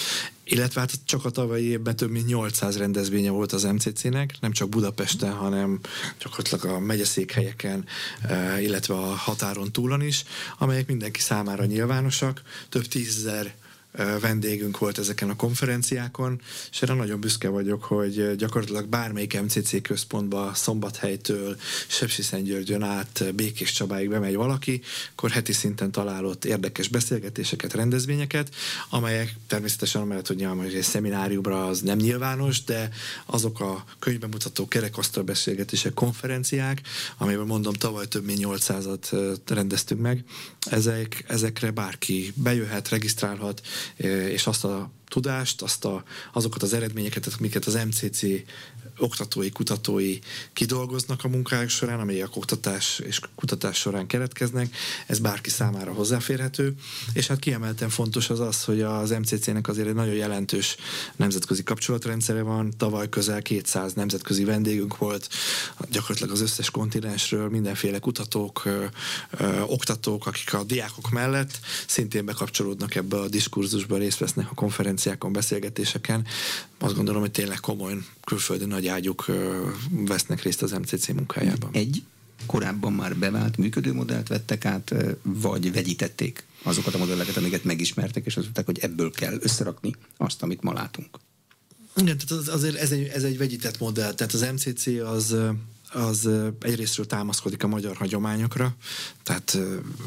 [0.44, 4.68] illetve hát csak a tavalyi évben több mint 800 rendezvénye volt az MCC-nek, nem csak
[4.68, 5.80] Budapesten, hanem
[6.18, 7.84] gyakorlatilag a megyeszékhelyeken,
[8.22, 10.24] eh, illetve a határon túlon is,
[10.58, 12.42] amelyek mindenki számára nyilvánosak.
[12.68, 13.54] Több tízezer
[14.20, 20.54] vendégünk volt ezeken a konferenciákon, és erre nagyon büszke vagyok, hogy gyakorlatilag bármelyik MCC központba
[20.54, 24.80] Szombathelytől Sepsiszentgyörgyön át Békés Csabáig bemegy valaki,
[25.12, 28.54] akkor heti szinten találott érdekes beszélgetéseket, rendezvényeket,
[28.90, 32.88] amelyek természetesen amellett, hogy nyilván egy szemináriumra az nem nyilvános, de
[33.26, 36.80] azok a könyvbemutató kerekasztal beszélgetések, konferenciák,
[37.18, 40.24] amelyben mondom tavaly több mint 800-at rendeztünk meg,
[40.70, 43.62] ezek, ezekre bárki bejöhet, regisztrálhat,
[43.96, 48.22] és azt a tudást, azt a, azokat az eredményeket, amiket az MCC
[48.98, 50.18] oktatói, kutatói
[50.52, 54.76] kidolgoznak a munkájuk során, amelyek oktatás és kutatás során keretkeznek,
[55.06, 56.74] ez bárki számára hozzáférhető,
[57.12, 60.76] és hát kiemelten fontos az az, hogy az MCC-nek azért egy nagyon jelentős
[61.16, 65.28] nemzetközi kapcsolatrendszere van, tavaly közel 200 nemzetközi vendégünk volt,
[65.90, 68.68] gyakorlatilag az összes kontinensről, mindenféle kutatók,
[69.66, 76.26] oktatók, akik a diákok mellett szintén bekapcsolódnak ebbe a diskurzusba, részt vesznek a konferenciákon, beszélgetéseken.
[76.84, 77.94] Azt gondolom, hogy tényleg komoly
[78.24, 79.26] külföldi nagy ágyuk
[79.90, 81.70] vesznek részt az MCC munkájában.
[81.72, 82.02] Egy
[82.46, 88.36] korábban már bevált működő modellt vettek át, vagy vegyítették azokat a modelleket, amiket megismertek, és
[88.36, 91.18] azt mondták, hogy ebből kell összerakni azt, amit ma látunk.
[91.96, 94.14] Igen, tehát azért ez egy, ez egy vegyített modell.
[94.14, 95.36] Tehát az MCC az
[95.94, 96.28] az
[96.60, 98.74] egyrésztről támaszkodik a magyar hagyományokra,
[99.22, 99.58] tehát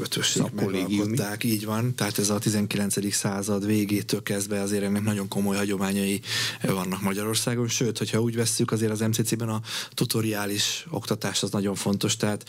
[0.01, 3.13] ötösség megalkották, így van, tehát ez a 19.
[3.13, 6.21] század végétől kezdve azért ennek nagyon komoly hagyományai
[6.61, 9.61] vannak Magyarországon, sőt, hogyha úgy vesszük, azért az MCC-ben a
[9.93, 12.45] tutoriális oktatás az nagyon fontos, tehát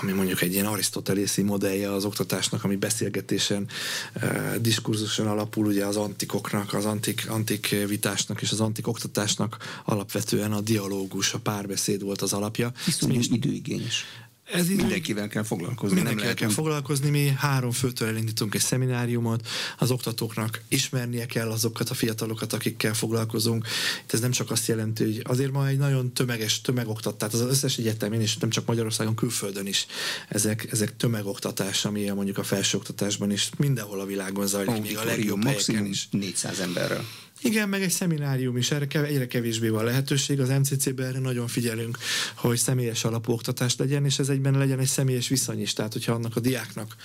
[0.00, 3.68] ami mondjuk egy ilyen arisztotelészi modellje az oktatásnak, ami beszélgetésen,
[4.12, 10.52] eh, diskurzuson alapul, ugye az antikoknak, az antik, antik vitásnak és az antik oktatásnak alapvetően
[10.52, 12.72] a dialógus, a párbeszéd volt az alapja.
[12.84, 14.04] Viszonylag időigényes.
[14.52, 15.96] Ez mindenkivel kell foglalkozni.
[15.96, 17.10] Mindenkivel kell foglalkozni.
[17.10, 23.66] Mi három főtől elindítunk egy szemináriumot, az oktatóknak ismernie kell azokat a fiatalokat, akikkel foglalkozunk.
[24.02, 27.52] Itt ez nem csak azt jelenti, hogy azért ma egy nagyon tömeges tömegoktatás, tehát az
[27.54, 29.86] összes egyetemén és nem csak Magyarországon, külföldön is
[30.28, 35.44] ezek, ezek tömegoktatás, ami mondjuk a felsőoktatásban is mindenhol a világon zajlik, még a legjobb
[35.44, 36.08] helyeken is.
[36.10, 37.04] 400 emberrel.
[37.46, 40.40] Igen, meg egy szeminárium is, erre egyre kevésbé van lehetőség.
[40.40, 41.98] Az MCC-ben erre nagyon figyelünk,
[42.34, 45.72] hogy személyes alapú oktatás legyen, és ez egyben legyen egy személyes viszony is.
[45.72, 46.96] Tehát, hogyha annak a diáknak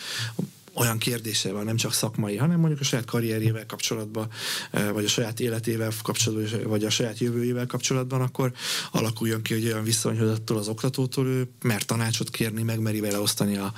[0.74, 4.28] olyan kérdése van, nem csak szakmai, hanem mondjuk a saját karrierjével kapcsolatban,
[4.94, 8.52] vagy a saját életével kapcsolatban, vagy a saját jövőjével kapcsolatban, akkor
[8.92, 13.20] alakuljon ki egy olyan viszony, hogy attól az oktatótól ő mert tanácsot kérni, megmeri vele
[13.20, 13.74] osztani a,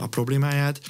[0.00, 0.80] a problémáját.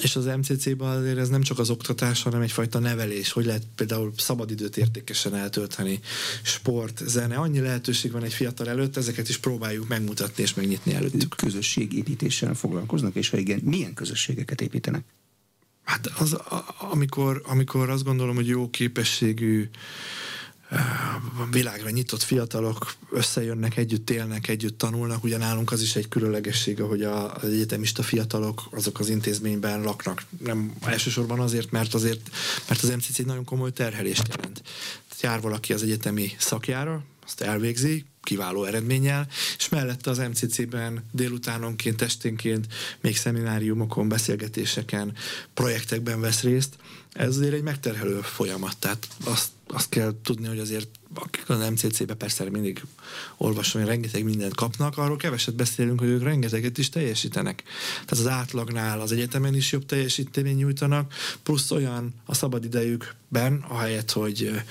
[0.00, 4.12] És az MCC-ben azért ez nem csak az oktatás, hanem egyfajta nevelés, hogy lehet például
[4.16, 6.00] szabadidőt értékesen eltölteni,
[6.42, 11.36] sport, zene, annyi lehetőség van egy fiatal előtt, ezeket is próbáljuk megmutatni és megnyitni előttük.
[11.36, 15.04] Közösségépítéssel foglalkoznak, és ha igen, milyen közösségeket építenek?
[15.84, 16.36] Hát az,
[16.90, 19.68] amikor, amikor azt gondolom, hogy jó képességű
[21.50, 25.24] világra nyitott fiatalok összejönnek, együtt élnek, együtt tanulnak.
[25.24, 30.24] Ugye nálunk az is egy különlegessége, hogy az egyetemista fiatalok azok az intézményben laknak.
[30.44, 32.30] Nem elsősorban azért, mert azért,
[32.68, 34.62] mert az MCC nagyon komoly terhelést jelent.
[35.20, 42.66] Jár valaki az egyetemi szakjára, azt elvégzi, kiváló eredménnyel, és mellette az MCC-ben délutánonként, esténként
[43.00, 45.14] még szemináriumokon, beszélgetéseken,
[45.54, 46.76] projektekben vesz részt.
[47.12, 52.14] Ez azért egy megterhelő folyamat, tehát azt, azt kell tudni, hogy azért akik az MCC-be
[52.14, 52.82] persze mindig
[53.36, 57.62] olvasom, hogy rengeteg mindent kapnak, arról keveset beszélünk, hogy ők rengeteget is teljesítenek.
[57.92, 64.62] Tehát az átlagnál az egyetemen is jobb teljesítmény nyújtanak, plusz olyan a szabadidejükben, ahelyett, hogy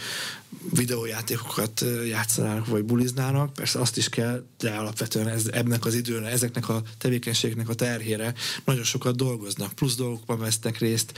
[0.73, 6.69] videójátékokat játszanának, vagy buliznának, persze azt is kell, de alapvetően ez, ebnek az időn, ezeknek
[6.69, 8.33] a tevékenységnek a terhére
[8.65, 11.13] nagyon sokat dolgoznak, plusz dolgokban vesznek részt,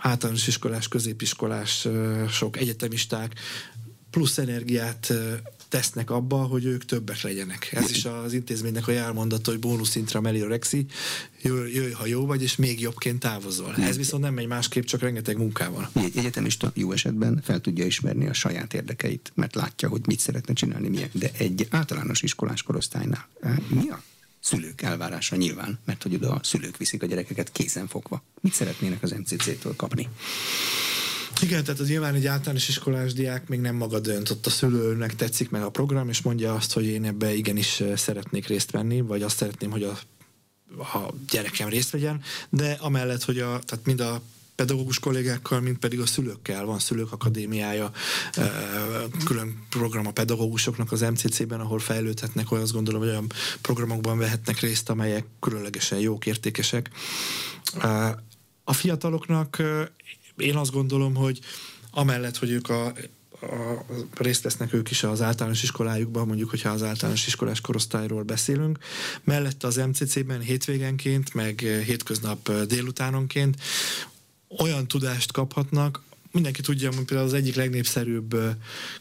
[0.00, 1.88] általános iskolás, középiskolás,
[2.30, 3.34] sok egyetemisták
[4.10, 5.12] plusz energiát
[5.68, 7.68] tesznek abba, hogy ők többek legyenek.
[7.72, 10.86] Ez is az intézménynek a jelmondata, hogy bónuszintra meliorexi,
[11.42, 13.76] jöjj, jöjj, ha jó vagy, és még jobbként távozol.
[13.76, 15.90] Ez viszont nem megy másképp, csak rengeteg munkával.
[15.94, 20.54] Egy egyetemista jó esetben fel tudja ismerni a saját érdekeit, mert látja, hogy mit szeretne
[20.54, 21.10] csinálni, milyen.
[21.12, 23.28] De egy általános iskolás korosztálynál
[23.68, 24.02] mi a
[24.40, 28.22] szülők elvárása nyilván, mert hogy oda a szülők viszik a gyerekeket kézenfogva.
[28.40, 30.08] Mit szeretnének az MCC-től kapni?
[31.42, 35.14] Igen, tehát az nyilván egy általános iskolás diák még nem maga dönt, ott a szülőnek
[35.14, 39.22] tetszik meg a program, és mondja azt, hogy én ebbe igenis szeretnék részt venni, vagy
[39.22, 39.98] azt szeretném, hogy a,
[40.78, 44.22] a gyerekem részt vegyen, de amellett, hogy a, tehát mind a
[44.60, 46.64] pedagógus kollégákkal, mint pedig a szülőkkel.
[46.64, 47.90] Van szülők akadémiája,
[49.24, 53.26] külön program a pedagógusoknak az MCC-ben, ahol fejlődhetnek, hogy azt gondolom, hogy olyan
[53.60, 56.90] programokban vehetnek részt, amelyek különlegesen jók, értékesek.
[58.64, 59.62] A fiataloknak
[60.36, 61.40] én azt gondolom, hogy
[61.90, 66.82] amellett, hogy ők a, a, részt vesznek ők is az általános iskolájukban, mondjuk, hogyha az
[66.82, 68.78] általános iskolás korosztályról beszélünk.
[69.24, 73.56] Mellette az MCC-ben hétvégenként, meg hétköznap délutánonként
[74.58, 78.36] olyan tudást kaphatnak, mindenki tudja, hogy például az egyik legnépszerűbb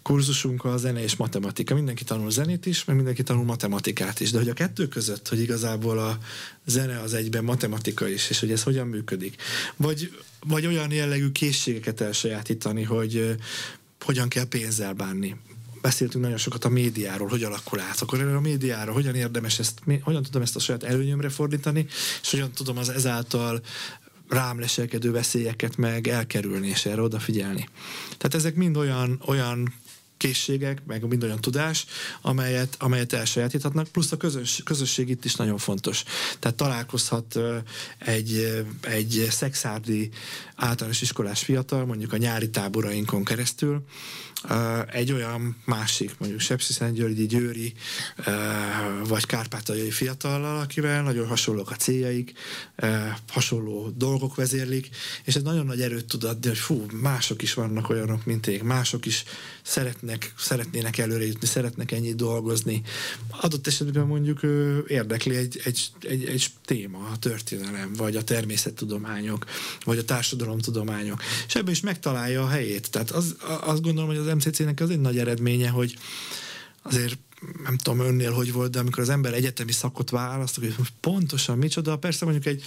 [0.01, 1.75] kurzusunk a zene és matematika.
[1.75, 4.31] Mindenki tanul zenét is, meg mindenki tanul matematikát is.
[4.31, 6.17] De hogy a kettő között, hogy igazából a
[6.65, 9.41] zene az egyben matematika is, és hogy ez hogyan működik.
[9.75, 10.11] Vagy,
[10.47, 13.35] vagy olyan jellegű készségeket elsajátítani, hogy
[13.99, 15.35] hogyan kell pénzzel bánni.
[15.81, 18.01] Beszéltünk nagyon sokat a médiáról, hogy alakul át.
[18.01, 21.85] Akkor erre a médiára hogyan érdemes ezt, hogyan tudom ezt a saját előnyömre fordítani,
[22.21, 23.61] és hogyan tudom az ezáltal
[24.29, 27.69] rám leselkedő veszélyeket meg elkerülni, és erre odafigyelni.
[28.17, 29.73] Tehát ezek mind olyan, olyan
[30.19, 31.85] készségek, meg mind olyan tudás,
[32.21, 36.03] amelyet, amelyet elsajátíthatnak, plusz a közös, közösség itt is nagyon fontos.
[36.39, 37.39] Tehát találkozhat
[37.97, 40.09] egy, egy szexárdi
[40.55, 43.83] általános iskolás fiatal, mondjuk a nyári táborainkon keresztül,
[44.91, 47.73] egy olyan másik, mondjuk Sepsiszentgyörgyi, Győri,
[49.03, 52.33] vagy kárpátaljai fiatallal, akivel nagyon hasonlók a céljaik,
[53.27, 54.89] hasonló dolgok vezérlik,
[55.23, 58.63] és ez nagyon nagy erőt tud adni, hogy fú, mások is vannak olyanok, mint én,
[58.63, 59.23] mások is
[59.69, 62.81] szeretnek, szeretnének előre jutni, szeretnek ennyit dolgozni.
[63.41, 64.39] Adott esetben mondjuk
[64.87, 69.45] érdekli egy, egy, egy, egy téma, a történelem, vagy a természettudományok,
[69.85, 72.91] vagy a társadalomtudományok, és ebben is megtalálja a helyét.
[72.91, 75.97] Tehát az, azt gondolom, hogy az MCC-nek az egy nagy eredménye, hogy
[76.81, 77.17] azért
[77.63, 81.97] nem tudom önnél, hogy volt, de amikor az ember egyetemi szakot választ, hogy pontosan micsoda,
[81.97, 82.63] persze mondjuk egy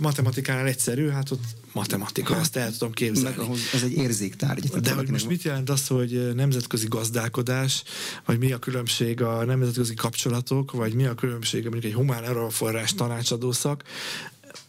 [0.00, 1.42] matematikánál egyszerű, hát ott
[1.72, 3.36] matematika, hát, azt el tudom képzelni.
[3.36, 4.68] Ahhoz, ez egy érzéktárgy.
[4.68, 7.82] De hogy most mit jelent az, hogy nemzetközi gazdálkodás,
[8.24, 12.94] vagy mi a különbség a nemzetközi kapcsolatok, vagy mi a különbség mondjuk egy humán erőforrás
[12.94, 13.82] tanácsadó szak,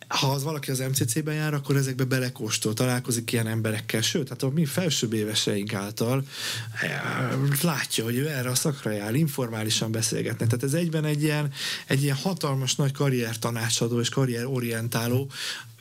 [0.07, 4.49] ha az valaki az MCC-ben jár, akkor ezekbe belekóstol, találkozik ilyen emberekkel, sőt, hát a
[4.49, 6.23] mi felsőbb éveseink által
[6.81, 7.31] eh,
[7.61, 10.47] látja, hogy ő erre a szakra jár, informálisan beszélgetnek.
[10.47, 11.51] Tehát ez egyben egy ilyen,
[11.87, 15.31] egy ilyen hatalmas nagy karrier tanácsadó és karrier orientáló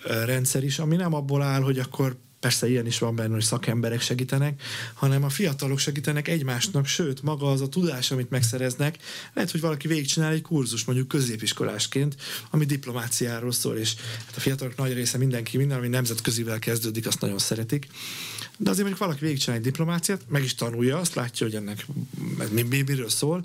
[0.04, 3.42] eh, rendszer is, ami nem abból áll, hogy akkor persze ilyen is van benne, hogy
[3.42, 4.62] szakemberek segítenek,
[4.94, 8.98] hanem a fiatalok segítenek egymásnak, sőt, maga az a tudás, amit megszereznek,
[9.34, 12.16] lehet, hogy valaki végigcsinál egy kurzus, mondjuk középiskolásként,
[12.50, 13.94] ami diplomáciáról szól, és
[14.26, 17.86] hát a fiatalok nagy része mindenki, minden, ami nemzetközivel kezdődik, azt nagyon szeretik.
[18.58, 21.86] De azért mondjuk valaki végigcsinál egy diplomáciát, meg is tanulja, azt látja, hogy ennek
[22.50, 23.44] mi, mi, miről szól,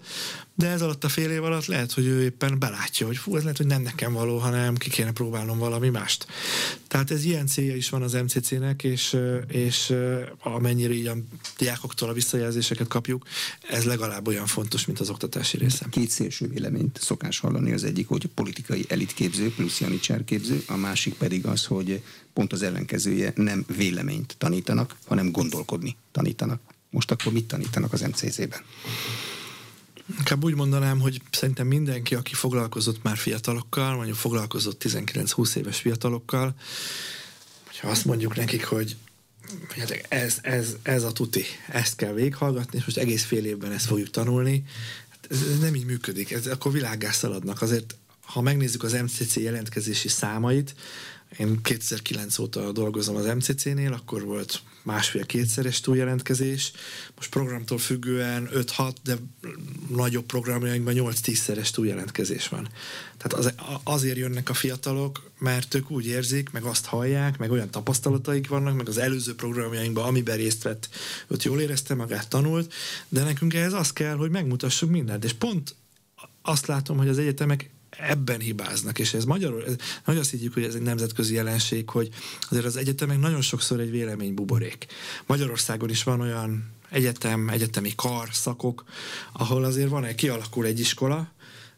[0.56, 3.42] de ez alatt a fél év alatt lehet, hogy ő éppen belátja, hogy fú, ez
[3.42, 6.28] lehet, hogy nem nekem való, hanem ki kéne próbálnom valami mást.
[6.88, 9.94] Tehát ez ilyen célja is van az MCC-nek, és, és
[10.40, 11.16] amennyire így a
[11.58, 13.26] diákoktól a visszajelzéseket kapjuk,
[13.70, 15.86] ez legalább olyan fontos, mint az oktatási része.
[15.90, 21.46] Két szélső véleményt szokás hallani, az egyik, hogy politikai elitképző plusz janicserképző, a másik pedig
[21.46, 22.02] az, hogy
[22.34, 26.62] pont az ellenkezője nem véleményt tanítanak, hanem gondolkodni tanítanak.
[26.90, 28.62] Most akkor mit tanítanak az MCZ-ben?
[30.18, 36.56] Inkább úgy mondanám, hogy szerintem mindenki, aki foglalkozott már fiatalokkal, mondjuk foglalkozott 19-20 éves fiatalokkal,
[37.66, 38.96] hogyha azt mondjuk nekik, hogy
[40.10, 44.10] ez, ez, ez a tuti, ezt kell végighallgatni, és most egész fél évben ezt fogjuk
[44.10, 44.64] tanulni,
[45.10, 47.62] hát ez, ez nem így működik, ez, akkor világgá szaladnak.
[47.62, 50.76] Azért, ha megnézzük az MCC jelentkezési számait,
[51.38, 56.72] én 2009 óta dolgozom az MCC-nél, akkor volt másfél-kétszeres túljelentkezés,
[57.16, 59.16] most programtól függően 5-6, de
[59.88, 62.68] nagyobb programjainkban 8-10-szeres túljelentkezés van.
[63.18, 63.54] Tehát az,
[63.84, 68.76] azért jönnek a fiatalok, mert ők úgy érzik, meg azt hallják, meg olyan tapasztalataik vannak,
[68.76, 70.90] meg az előző programjainkban, amiben részt vett,
[71.28, 72.74] ott jól érezte magát, tanult,
[73.08, 75.24] de nekünk ehhez az kell, hogy megmutassuk mindent.
[75.24, 75.76] És pont
[76.42, 79.64] azt látom, hogy az egyetemek ebben hibáznak, és ez magyarul,
[80.06, 82.10] nagyon azt higgyük, hogy ez egy nemzetközi jelenség, hogy
[82.50, 84.86] azért az egyetemek nagyon sokszor egy véleménybuborék.
[85.26, 88.84] Magyarországon is van olyan egyetem, egyetemi kar, szakok,
[89.32, 91.32] ahol azért van egy, kialakul egy iskola,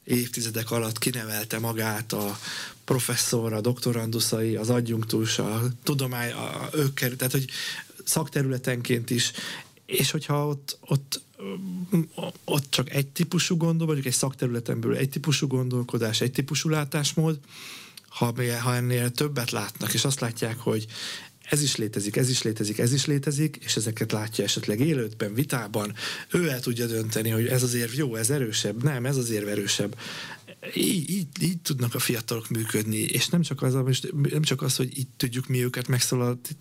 [0.03, 2.37] évtizedek alatt kinevelte magát a
[2.85, 7.49] professzor, a doktoranduszai, az adjunktus, a tudomány, a, ők kerül, tehát hogy
[8.03, 9.31] szakterületenként is,
[9.85, 11.21] és hogyha ott, ott
[12.43, 17.39] ott csak egy típusú gondol, vagy egy szakterületen belül egy típusú gondolkodás, egy típusú látásmód,
[18.07, 20.85] ha, ha ennél többet látnak, és azt látják, hogy
[21.49, 25.93] ez is létezik, ez is létezik, ez is létezik, és ezeket látja esetleg élőtben, vitában,
[26.31, 29.47] ő el tudja dönteni, hogy ez az érv jó, ez erősebb, nem, ez az érv
[29.47, 29.95] erősebb
[30.75, 33.77] így, így, így tudnak a fiatalok működni, és nem csak az,
[34.29, 35.87] nem csak az hogy így tudjuk mi őket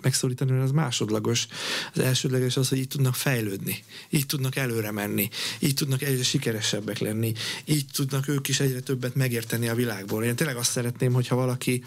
[0.03, 1.47] megszólítani, hanem az másodlagos.
[1.95, 5.29] Az elsődleges az, hogy így tudnak fejlődni, így tudnak előre menni,
[5.59, 7.33] így tudnak egyre sikeresebbek lenni,
[7.65, 10.25] így tudnak ők is egyre többet megérteni a világból.
[10.25, 11.83] Én tényleg azt szeretném, hogyha valaki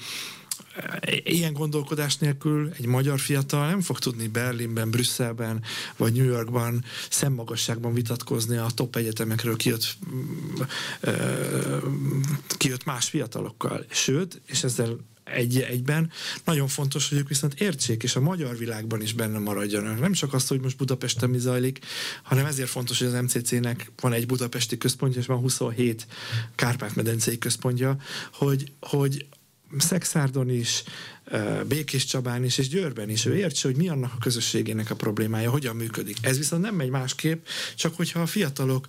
[1.23, 5.63] ilyen gondolkodás nélkül egy magyar fiatal nem fog tudni Berlinben, Brüsszelben
[5.97, 9.97] vagy New Yorkban szemmagasságban vitatkozni a top egyetemekről kijött,
[12.57, 13.85] kijött más fiatalokkal.
[13.89, 16.11] Sőt, és ezzel egy, egyben.
[16.43, 19.99] Nagyon fontos, hogy ők viszont értsék, és a magyar világban is benne maradjanak.
[19.99, 21.79] Nem csak azt, hogy most Budapesten mi zajlik,
[22.23, 26.07] hanem ezért fontos, hogy az MCC-nek van egy budapesti központja, és van 27
[26.55, 27.97] Kárpát-medencei központja,
[28.33, 29.25] hogy, hogy
[29.77, 30.83] Szexárdon is,
[31.67, 33.25] Békés Csabán is, és Győrben is.
[33.25, 36.17] Ő értse, hogy mi annak a közösségének a problémája, hogyan működik.
[36.21, 37.45] Ez viszont nem megy másképp,
[37.75, 38.87] csak hogyha a fiatalok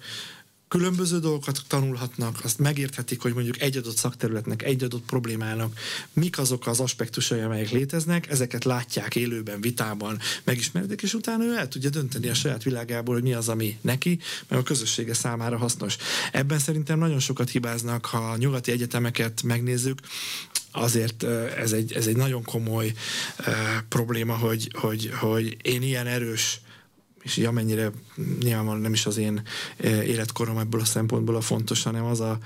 [0.69, 5.79] különböző dolgokat tanulhatnak, azt megérthetik, hogy mondjuk egy adott szakterületnek, egy adott problémának
[6.13, 11.69] mik azok az aspektusai, amelyek léteznek, ezeket látják élőben, vitában, megismerdik, és utána ő el
[11.69, 15.97] tudja dönteni a saját világából, hogy mi az, ami neki, meg a közössége számára hasznos.
[16.33, 20.01] Ebben szerintem nagyon sokat hibáznak, ha a nyugati egyetemeket megnézzük,
[20.73, 21.23] azért
[21.59, 22.93] ez egy, ez egy nagyon komoly
[23.39, 23.47] uh,
[23.89, 26.61] probléma, hogy, hogy, hogy én ilyen erős
[27.27, 27.91] és így amennyire
[28.43, 29.43] nyilvánvalóan nem is az én
[29.77, 32.39] eh, életkorom ebből a szempontból a fontos, hanem az a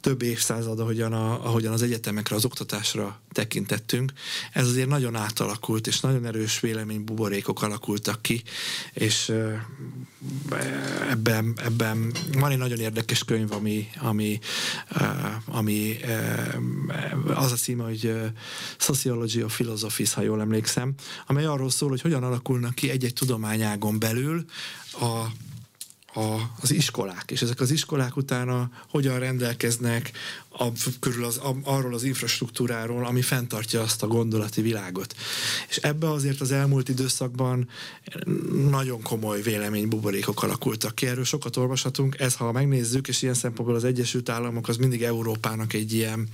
[0.00, 4.12] több évszázad, ahogyan, a, ahogyan az egyetemekre, az oktatásra tekintettünk,
[4.52, 8.42] ez azért nagyon átalakult, és nagyon erős véleménybuborékok alakultak ki,
[8.92, 9.60] és eh,
[11.10, 14.38] ebben, ebben van egy nagyon érdekes könyv, ami, ami,
[14.88, 15.96] eh, ami
[17.34, 18.14] az a címe, hogy
[18.78, 20.94] Sociology of Philosophies, ha jól emlékszem,
[21.26, 24.44] amely arról szól, hogy hogyan alakulnak ki egy-egy tudományágon belül, belül
[24.92, 25.26] a
[26.16, 30.10] a, az iskolák, és ezek az iskolák utána hogyan rendelkeznek
[30.58, 35.14] a, körül az, a, arról az infrastruktúráról, ami fenntartja azt a gondolati világot.
[35.68, 37.68] És ebbe azért az elmúlt időszakban
[38.70, 43.84] nagyon komoly véleménybuborékok alakultak ki, erről sokat olvashatunk, ez ha megnézzük, és ilyen szempontból az
[43.84, 46.28] Egyesült Államok az mindig Európának egy ilyen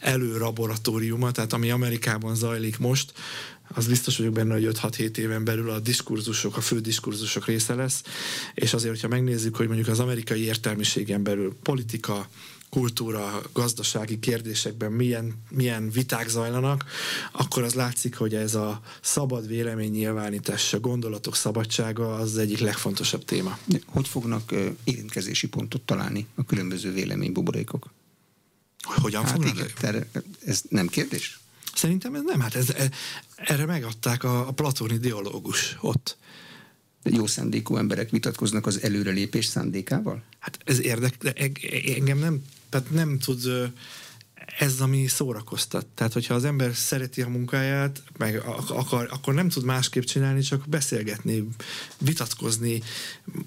[0.00, 3.12] előraboratóriuma, tehát ami Amerikában zajlik most,
[3.68, 8.02] az biztos vagyok benne, hogy 5-6-7 éven belül a diskurzusok, a fő diskurzusok része lesz,
[8.54, 12.28] és azért, hogyha megnézzük, hogy mondjuk az amerikai értelmiségen belül politika,
[12.74, 16.84] kultúra, gazdasági kérdésekben milyen, milyen viták zajlanak,
[17.32, 23.24] akkor az látszik, hogy ez a szabad vélemény nyilvánítás, a gondolatok szabadsága az, egyik legfontosabb
[23.24, 23.58] téma.
[23.86, 24.54] Hogy fognak
[24.84, 27.90] érintkezési pontot találni a különböző véleménybuborékok?
[28.82, 29.72] Hogyan hát fognak?
[29.78, 30.06] Igen,
[30.46, 31.38] ez nem kérdés?
[31.74, 32.90] Szerintem ez nem, hát ez, e,
[33.36, 36.16] erre megadták a, a platoni dialógus ott.
[37.02, 40.22] Jó szándékú emberek vitatkoznak az előrelépés szándékával?
[40.44, 41.32] Hát ez érdek, de
[41.96, 43.72] engem nem, tehát nem tud
[44.58, 45.86] ez, ami szórakoztat.
[45.86, 50.68] Tehát, hogyha az ember szereti a munkáját, meg akar, akkor nem tud másképp csinálni, csak
[50.68, 51.48] beszélgetni,
[51.98, 52.82] vitatkozni,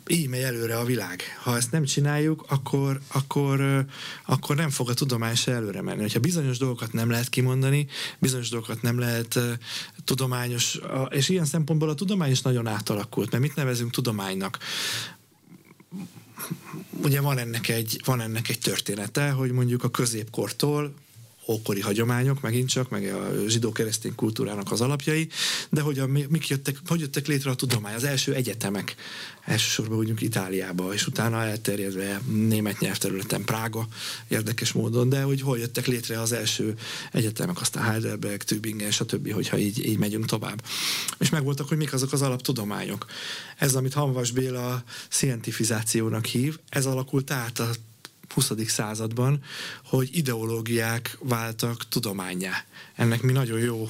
[0.07, 1.21] így megy előre a világ.
[1.43, 3.85] Ha ezt nem csináljuk, akkor, akkor,
[4.25, 6.11] akkor nem fog a tudomány se előre menni.
[6.11, 7.87] Ha bizonyos dolgokat nem lehet kimondani,
[8.19, 9.39] bizonyos dolgokat nem lehet
[10.05, 10.79] tudományos,
[11.09, 14.57] és ilyen szempontból a tudomány is nagyon átalakult, mert mit nevezünk tudománynak?
[16.89, 20.93] Ugye van ennek, egy, van ennek egy története, hogy mondjuk a középkortól
[21.47, 25.27] ókori hagyományok, megint csak, meg a zsidó-keresztény kultúrának az alapjai,
[25.69, 28.95] de hogy a, mik jöttek, hogy jöttek létre a tudomány, az első egyetemek,
[29.45, 33.87] elsősorban mondjuk Itáliába, és utána elterjedve német nyelvterületen, Prága
[34.27, 36.75] érdekes módon, de hogy hol jöttek létre az első
[37.11, 40.63] egyetemek, aztán Heidelberg, Tübingen, stb., hogyha így, így megyünk tovább.
[41.19, 43.05] És megvoltak, hogy mik azok az alaptudományok.
[43.57, 47.69] Ez, amit Hanvas Béla scientifizációnak hív, ez alakult át a
[48.33, 48.51] 20.
[48.67, 49.43] században,
[49.83, 52.65] hogy ideológiák váltak tudományá.
[52.95, 53.89] Ennek mi nagyon jó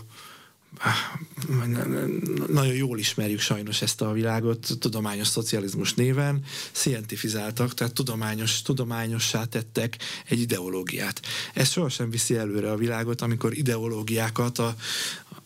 [2.48, 9.98] nagyon jól ismerjük sajnos ezt a világot tudományos szocializmus néven, scientifizáltak, tehát tudományos, tudományossá tettek
[10.30, 11.22] egy ideológiát.
[11.54, 14.76] Ez sohasem viszi előre a világot, amikor ideológiákat a,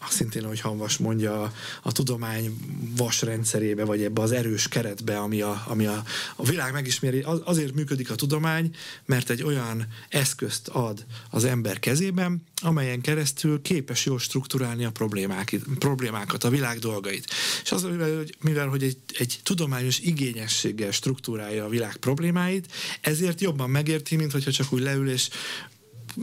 [0.10, 2.58] szintén, hogy Hanvas mondja, a, a tudomány
[2.98, 6.04] vas rendszerébe, vagy ebbe az erős keretbe, ami a, ami a,
[6.36, 7.20] a világ megismeri.
[7.20, 8.76] Az, azért működik a tudomány,
[9.06, 15.56] mert egy olyan eszközt ad az ember kezében, amelyen keresztül képes jól struktúrálni a problémák,
[15.80, 17.34] problémákat, a világ dolgait.
[17.64, 22.72] És az, mivel, hogy, mivel, hogy egy, egy tudományos igényességgel struktúrálja a világ problémáit,
[23.02, 25.30] ezért jobban megérti, mint hogyha csak úgy leül és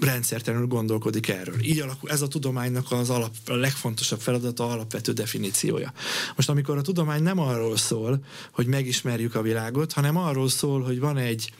[0.00, 1.64] rendszertelenül gondolkodik erről.
[1.64, 5.92] Így alakul, ez a tudománynak az alap, a legfontosabb feladata, alapvető definíciója.
[6.36, 11.00] Most amikor a tudomány nem arról szól, hogy megismerjük a világot, hanem arról szól, hogy
[11.00, 11.52] van egy,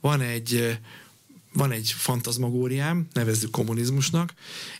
[0.00, 0.78] van egy
[1.54, 4.32] van egy fantazmagóriám, nevezzük kommunizmusnak,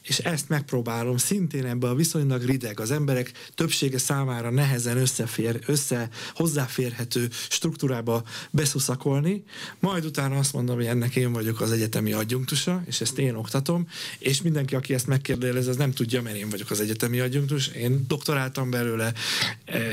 [0.03, 6.09] és ezt megpróbálom szintén ebbe a viszonylag rideg, az emberek többsége számára nehezen összefér, össze
[6.35, 9.45] hozzáférhető struktúrába beszuszakolni,
[9.81, 13.89] majd utána azt mondom, hogy ennek én vagyok az egyetemi adjunktusa, és ezt én oktatom,
[14.19, 18.05] és mindenki, aki ezt megkérdez, az nem tudja, mert én vagyok az egyetemi adjunktus, én
[18.09, 19.13] doktoráltam belőle,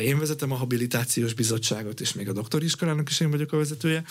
[0.02, 4.04] én vezetem a habilitációs bizottságot, és még a doktoriskolának is én vagyok a vezetője,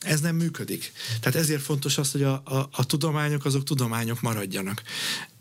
[0.00, 0.92] ez nem működik.
[1.20, 4.82] Tehát ezért fontos az, hogy a, a, a tudományok azok tudományok maradjanak.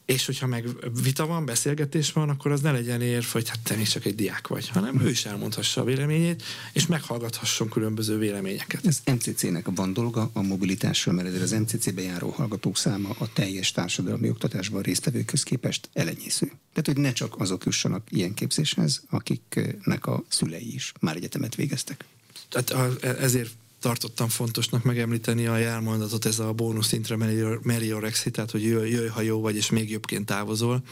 [0.05, 0.66] És hogyha meg
[1.03, 4.16] vita van, beszélgetés van, akkor az ne legyen érv, hogy hát te még csak egy
[4.16, 6.43] diák vagy, hanem ő is elmondhassa a véleményét,
[6.74, 8.86] és meghallgathasson különböző véleményeket.
[8.86, 13.72] Ez MCC-nek van dolga a mobilitásról, mert ezért az MCC-be járó hallgatók száma a teljes
[13.72, 16.45] társadalmi oktatásban résztvevőkhöz képest elenyésző.
[16.45, 22.05] Tehát, hogy ne csak azok jussanak ilyen képzéshez, akiknek a szülei is már egyetemet végeztek.
[22.49, 27.17] Tehát ezért tartottam fontosnak megemlíteni a jelmondatot, ez a bónusz intra
[27.61, 30.84] meliorexi, tehát hogy jöjj, jöjj, ha jó vagy, és még jobbként távozol.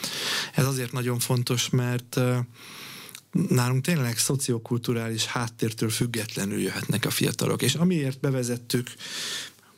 [0.54, 2.20] Ez azért nagyon fontos, mert
[3.50, 7.62] nálunk tényleg szociokulturális háttértől függetlenül jöhetnek a fiatalok.
[7.62, 8.88] És amiért bevezettük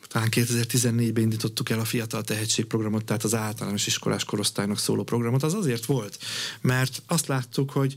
[0.07, 5.53] talán 2014-ben indítottuk el a Fiatal Tehetségprogramot, tehát az általános iskolás korosztálynak szóló programot, az
[5.53, 6.17] azért volt,
[6.61, 7.95] mert azt láttuk, hogy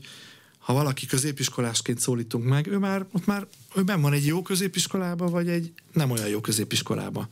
[0.61, 5.29] ha valaki középiskolásként szólítunk meg, ő már, ott már ő ben van egy jó középiskolába,
[5.29, 7.27] vagy egy nem olyan jó középiskolába.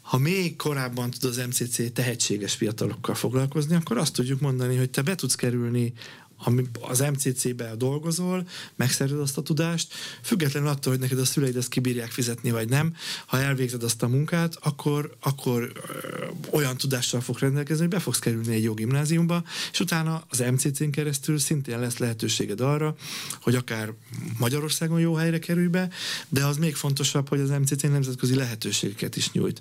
[0.00, 5.02] Ha még korábban tud az MCC tehetséges fiatalokkal foglalkozni, akkor azt tudjuk mondani, hogy te
[5.02, 5.92] be tudsz kerülni
[6.38, 11.68] ami az MCC-be dolgozol, megszerzed azt a tudást, függetlenül attól, hogy neked a szüleid ezt
[11.68, 12.94] kibírják fizetni, vagy nem,
[13.26, 18.18] ha elvégzed azt a munkát, akkor, akkor ö, olyan tudással fog rendelkezni, hogy be fogsz
[18.18, 22.94] kerülni egy jó gimnáziumba, és utána az MCC-n keresztül szintén lesz lehetőséged arra,
[23.40, 23.92] hogy akár
[24.38, 25.88] Magyarországon jó helyre kerülj be,
[26.28, 29.60] de az még fontosabb, hogy az MCC nemzetközi lehetőségeket is nyújt.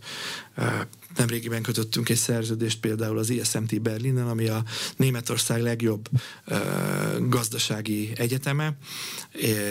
[1.17, 4.63] Nemrégiben kötöttünk egy szerződést például az ISMT Berlinen, ami a
[4.95, 6.09] Németország legjobb
[7.29, 8.77] gazdasági egyeteme,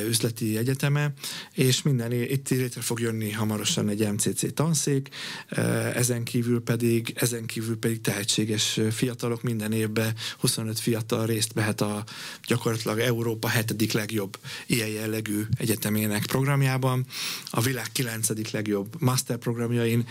[0.07, 1.13] üzleti egyeteme,
[1.53, 5.09] és minden itt létre fog jönni hamarosan egy MCC tanszék,
[5.51, 11.81] uh, ezen kívül pedig ezen kívül pedig tehetséges fiatalok minden évben 25 fiatal részt vehet
[11.81, 12.05] a
[12.47, 17.07] gyakorlatilag Európa hetedik legjobb ilyen jellegű egyetemének programjában,
[17.51, 20.07] a világ kilencedik legjobb master programjain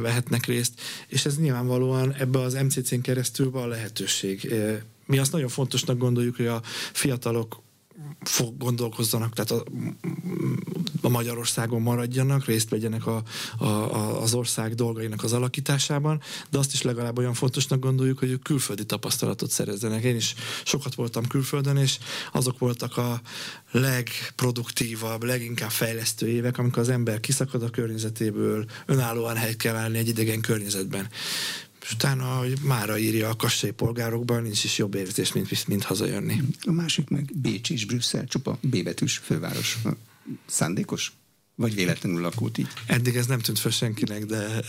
[0.00, 4.54] vehetnek részt, és ez nyilvánvalóan ebbe az MCC-n keresztül van lehetőség.
[5.06, 7.62] Mi azt nagyon fontosnak gondoljuk, hogy a fiatalok
[8.20, 9.64] fog gondolkozzanak, tehát a,
[11.02, 13.22] a Magyarországon maradjanak, részt vegyenek a,
[13.58, 18.30] a, a, az ország dolgainak az alakításában, de azt is legalább olyan fontosnak gondoljuk, hogy
[18.30, 20.02] ők külföldi tapasztalatot szerezzenek.
[20.02, 20.34] Én is
[20.64, 21.98] sokat voltam külföldön, és
[22.32, 23.20] azok voltak a
[23.70, 30.08] legproduktívabb, leginkább fejlesztő évek, amikor az ember kiszakad a környezetéből, önállóan helyt kell állni egy
[30.08, 31.08] idegen környezetben
[31.82, 36.42] és utána, hogy mára írja a kassai polgárokban, nincs is jobb érzés, mint, mint hazajönni.
[36.60, 39.78] A másik meg Bécs és Brüsszel, csupa B betűs főváros.
[40.46, 41.12] Szándékos?
[41.54, 42.68] Vagy véletlenül lakult így?
[42.86, 44.62] Eddig ez nem tűnt fel senkinek, de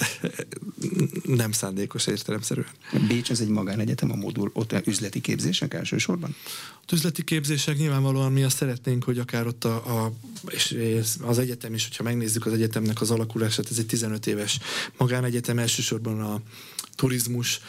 [1.41, 2.67] nem szándékos értelemszerűen.
[3.07, 6.35] Bécs az egy magánegyetem, a modul, ott üzleti képzések elsősorban?
[6.85, 10.13] Az üzleti képzések nyilvánvalóan mi azt szeretnénk, hogy akár ott a, a
[10.47, 10.75] és
[11.21, 14.59] az egyetem is, hogyha megnézzük az egyetemnek az alakulását, ez egy 15 éves
[14.97, 16.41] magánegyetem, elsősorban a
[17.03, 17.59] turizmus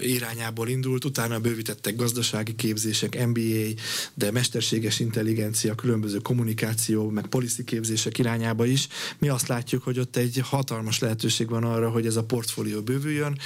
[0.00, 3.80] irányából indult, utána bővítettek gazdasági képzések, MBA,
[4.14, 8.88] de mesterséges intelligencia, különböző kommunikáció, meg policy képzések irányába is.
[9.18, 13.38] Mi azt látjuk, hogy ott egy hatalmas lehetőség van arra, hogy ez a portfólió bővüljön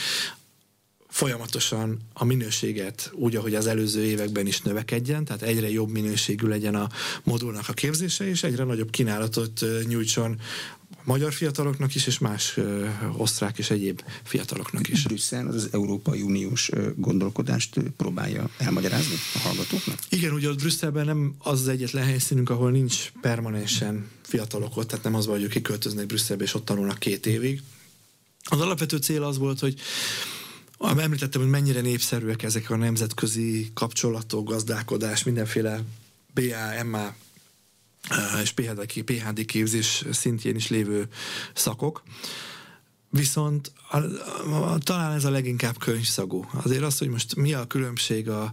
[1.09, 6.75] folyamatosan a minőséget úgy, ahogy az előző években is növekedjen, tehát egyre jobb minőségű legyen
[6.75, 6.89] a
[7.25, 10.41] modulnak a képzése, és egyre nagyobb kínálatot nyújtson
[11.09, 12.87] magyar fiataloknak is, és más ö,
[13.17, 15.03] osztrák és egyéb fiataloknak is.
[15.03, 19.99] Brüsszel az, az Európai Uniós gondolkodást próbálja elmagyarázni a hallgatóknak?
[20.09, 25.05] Igen, ugye ott Brüsszelben nem az az egyetlen helyszínünk, ahol nincs permanensen fiatalok ott, tehát
[25.05, 27.63] nem az vagy, hogy kiköltöznek Brüsszelbe és ott tanulnak két évig.
[28.45, 29.75] Az alapvető cél az volt, hogy
[30.97, 35.83] Említettem, hogy mennyire népszerűek ezek a nemzetközi kapcsolatok, gazdálkodás, mindenféle
[36.35, 37.15] BA, MA
[38.43, 41.09] és PHD, PHD képzés szintjén is lévő
[41.55, 42.03] szakok.
[43.11, 43.97] Viszont a,
[44.55, 46.45] a, talán ez a leginkább könyvszagú.
[46.65, 48.53] Azért az, hogy most mi a különbség a,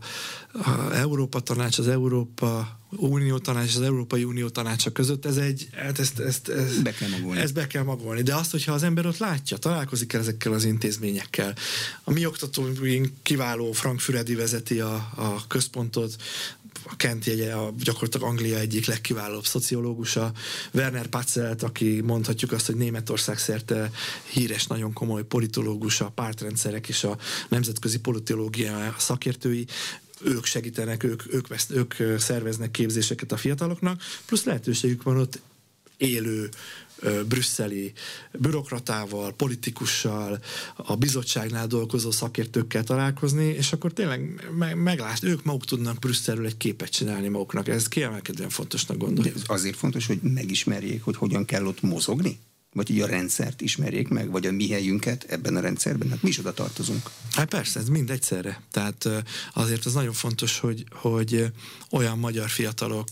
[0.54, 5.70] a Európa Tanács, az Európa Unió Tanács és az Európai Unió Tanácsa között, ez egy,
[5.72, 7.40] hát ezt, ezt, ezt, be kell magolni.
[7.40, 8.22] ezt be kell magolni.
[8.22, 11.56] De azt, hogyha az ember ott látja, találkozik el ezekkel az intézményekkel.
[12.04, 16.16] A mi oktatóink kiváló Frank Füredi vezeti a, a központot,
[16.88, 20.32] a Kent jegye, a, gyakorlatilag Anglia egyik legkiválóbb szociológusa,
[20.74, 23.92] Werner Patzelt, aki mondhatjuk azt, hogy Németország szerte
[24.32, 27.18] híres, nagyon komoly politológus, a pártrendszerek és a
[27.50, 29.66] nemzetközi politológia szakértői,
[30.22, 35.40] ők segítenek, ők, ők, ők szerveznek képzéseket a fiataloknak, plusz lehetőségük van ott
[35.98, 36.50] élő
[37.28, 37.94] brüsszeli
[38.32, 40.40] bürokratával, politikussal,
[40.76, 46.58] a bizottságnál dolgozó szakértőkkel találkozni, és akkor tényleg meg, meglásd, ők maguk tudnak Brüsszelről egy
[46.58, 47.68] képet csinálni maguknak.
[47.68, 49.36] Ez kiemelkedően fontosnak gondoljuk.
[49.36, 52.40] De azért fontos, hogy megismerjék, hogy hogyan kell ott mozogni?
[52.74, 56.10] Vagy hogy a rendszert ismerjék meg, vagy a mi helyünket ebben a rendszerben?
[56.10, 57.10] Hát mi is oda tartozunk.
[57.32, 58.62] Hát persze, ez mind egyszerre.
[58.72, 59.10] Tehát
[59.54, 61.46] azért az nagyon fontos, hogy, hogy
[61.92, 63.08] olyan magyar fiatalok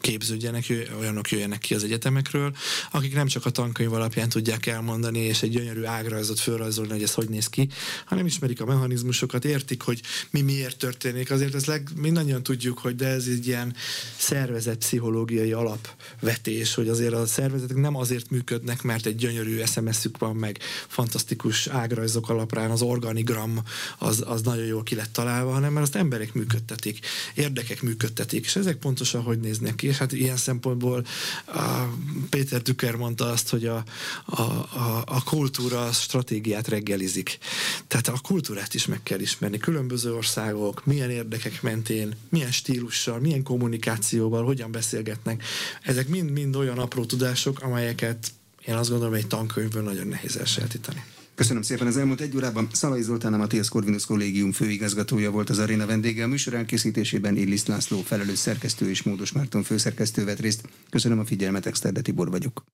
[0.00, 0.64] képződjenek,
[0.98, 2.56] olyanok jöjjenek ki az egyetemekről,
[2.90, 7.14] akik nem csak a tankönyv alapján tudják elmondani, és egy gyönyörű ágrajzot fölrajzolni, hogy ez
[7.14, 7.68] hogy néz ki,
[8.04, 10.00] hanem ismerik a mechanizmusokat, értik, hogy
[10.30, 11.30] mi miért történik.
[11.30, 13.74] Azért ez leg, mindannyian tudjuk, hogy de ez egy ilyen
[14.16, 20.36] szervezet pszichológiai alapvetés, hogy azért a szervezetek nem azért működnek, mert egy gyönyörű SMS-ük van,
[20.36, 20.58] meg
[20.88, 23.62] fantasztikus ágrajzok alapján az organigram
[23.98, 28.56] az, az nagyon jól ki lett találva, hanem mert azt emberek működtetik, érdekek működtetik, és
[28.70, 31.04] ezek pontosan hogy néznek ki, és hát ilyen szempontból
[31.46, 31.88] a
[32.30, 33.84] Péter Tüker mondta azt, hogy a,
[34.24, 37.38] a, a, a kultúra a stratégiát reggelizik.
[37.86, 39.58] Tehát a kultúrát is meg kell ismerni.
[39.58, 45.44] Különböző országok, milyen érdekek mentén, milyen stílussal, milyen kommunikációval, hogyan beszélgetnek.
[45.82, 48.32] Ezek mind-mind olyan apró tudások, amelyeket
[48.66, 51.04] én azt gondolom, egy tankönyvből nagyon nehéz elsajátítani.
[51.40, 52.68] Köszönöm szépen az elmúlt egy órában.
[52.72, 56.24] Szalai Zoltán, a Matthias Corvinus Kollégium főigazgatója volt az aréna vendége.
[56.24, 60.62] A műsor elkészítésében Illis László felelős szerkesztő és Módos Márton főszerkesztő vett részt.
[60.90, 62.64] Köszönöm a figyelmet, Exterde Tibor vagyok.